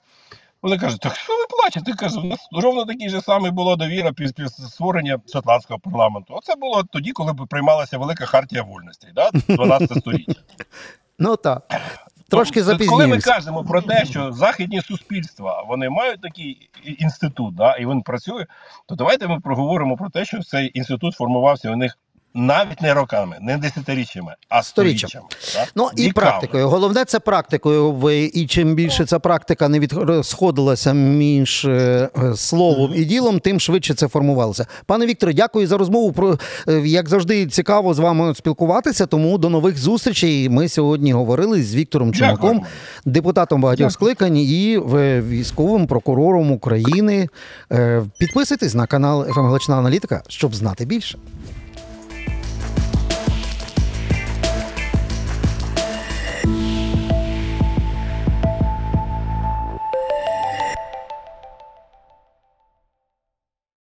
Вони 0.62 0.78
кажуть, 0.78 1.02
так 1.02 1.16
що 1.16 1.34
ви 1.34 1.46
плачете? 1.50 1.94
Кажу, 1.94 2.22
у 2.22 2.24
нас 2.24 2.48
ровно 2.52 2.86
такий 2.86 3.10
же 3.10 3.22
самий 3.22 3.52
була 3.52 3.76
довіра 3.76 4.14
після 4.14 4.48
створення 4.48 5.20
шотландського 5.34 5.80
парламенту. 5.80 6.34
Оце 6.38 6.56
було 6.56 6.84
тоді, 6.84 7.12
коли 7.12 7.34
приймалася 7.34 7.98
велика 7.98 8.26
хартія 8.26 8.64
вольностей, 8.64 9.12
да? 9.16 9.30
12 9.48 9.98
століття. 9.98 10.34
Ну 11.22 11.36
так. 11.36 11.82
Трошки 12.30 12.64
Тобто, 12.64 12.86
Коли 12.86 13.08
ми 13.08 13.20
кажемо 13.20 13.64
про 13.64 13.82
те, 13.82 14.06
що 14.06 14.32
західні 14.32 14.82
суспільства 14.82 15.64
вони 15.68 15.90
мають 15.90 16.22
такий 16.22 16.70
інститут, 16.84 17.56
да, 17.56 17.76
і 17.76 17.86
він 17.86 18.02
працює, 18.02 18.46
то 18.86 18.96
давайте 18.96 19.28
ми 19.28 19.40
проговоримо 19.40 19.98
про 19.98 20.10
те, 20.10 20.26
що 20.26 20.44
цей 20.44 20.72
інститут 20.74 21.16
формувався 21.16 21.72
у 21.72 21.76
них 21.76 21.98
навіть 22.34 22.82
не 22.82 22.94
роками, 22.94 23.38
не 23.42 23.58
десятиріччями, 23.58 24.36
а 24.50 24.64
Сторіччям. 24.64 25.10
сторіччями. 25.10 25.68
Ну 25.76 25.90
і 25.96 26.02
віками. 26.02 26.14
практикою. 26.14 26.70
Головне 26.70 27.06
це 27.06 27.20
практикою. 27.20 27.92
Ви 27.92 28.24
і 28.34 28.48
чим 28.48 28.76
більше 28.76 29.06
ця 29.06 29.20
практика 29.20 29.70
не 29.70 29.80
відсходилася 29.80 30.94
між 30.94 31.66
е, 31.66 32.10
словом 32.36 32.94
і 32.96 33.06
ділом, 33.06 33.40
тим 33.40 33.60
швидше 33.60 33.94
це 33.94 34.08
формувалося. 34.08 34.66
Пане 34.86 35.06
Вікторе, 35.06 35.34
дякую 35.34 35.68
за 35.68 35.78
розмову. 35.78 36.12
Про 36.12 36.38
е, 36.68 36.82
як 36.86 37.10
завжди 37.10 37.48
цікаво 37.48 37.94
з 37.94 38.00
вами 38.00 38.36
спілкуватися. 38.36 39.06
Тому 39.06 39.38
до 39.38 39.50
нових 39.50 39.78
зустрічей. 39.78 40.50
Ми 40.50 40.70
сьогодні 40.70 41.14
говорили 41.14 41.64
з 41.64 41.76
Віктором 41.76 42.12
Дякую. 42.12 42.62
Депутатом 43.06 43.62
багатьох 43.62 43.92
скликань 43.92 44.38
і 44.38 44.80
е, 44.96 45.22
військовим 45.22 45.88
прокурором 45.88 46.52
України. 46.52 47.30
Підписуйтесь 48.18 48.76
на 48.76 48.86
канал 48.88 49.26
«ФМ 49.34 49.40
Галична 49.40 49.78
Аналітика, 49.78 50.24
щоб 50.28 50.56
знати 50.56 50.86
більше. 50.86 51.18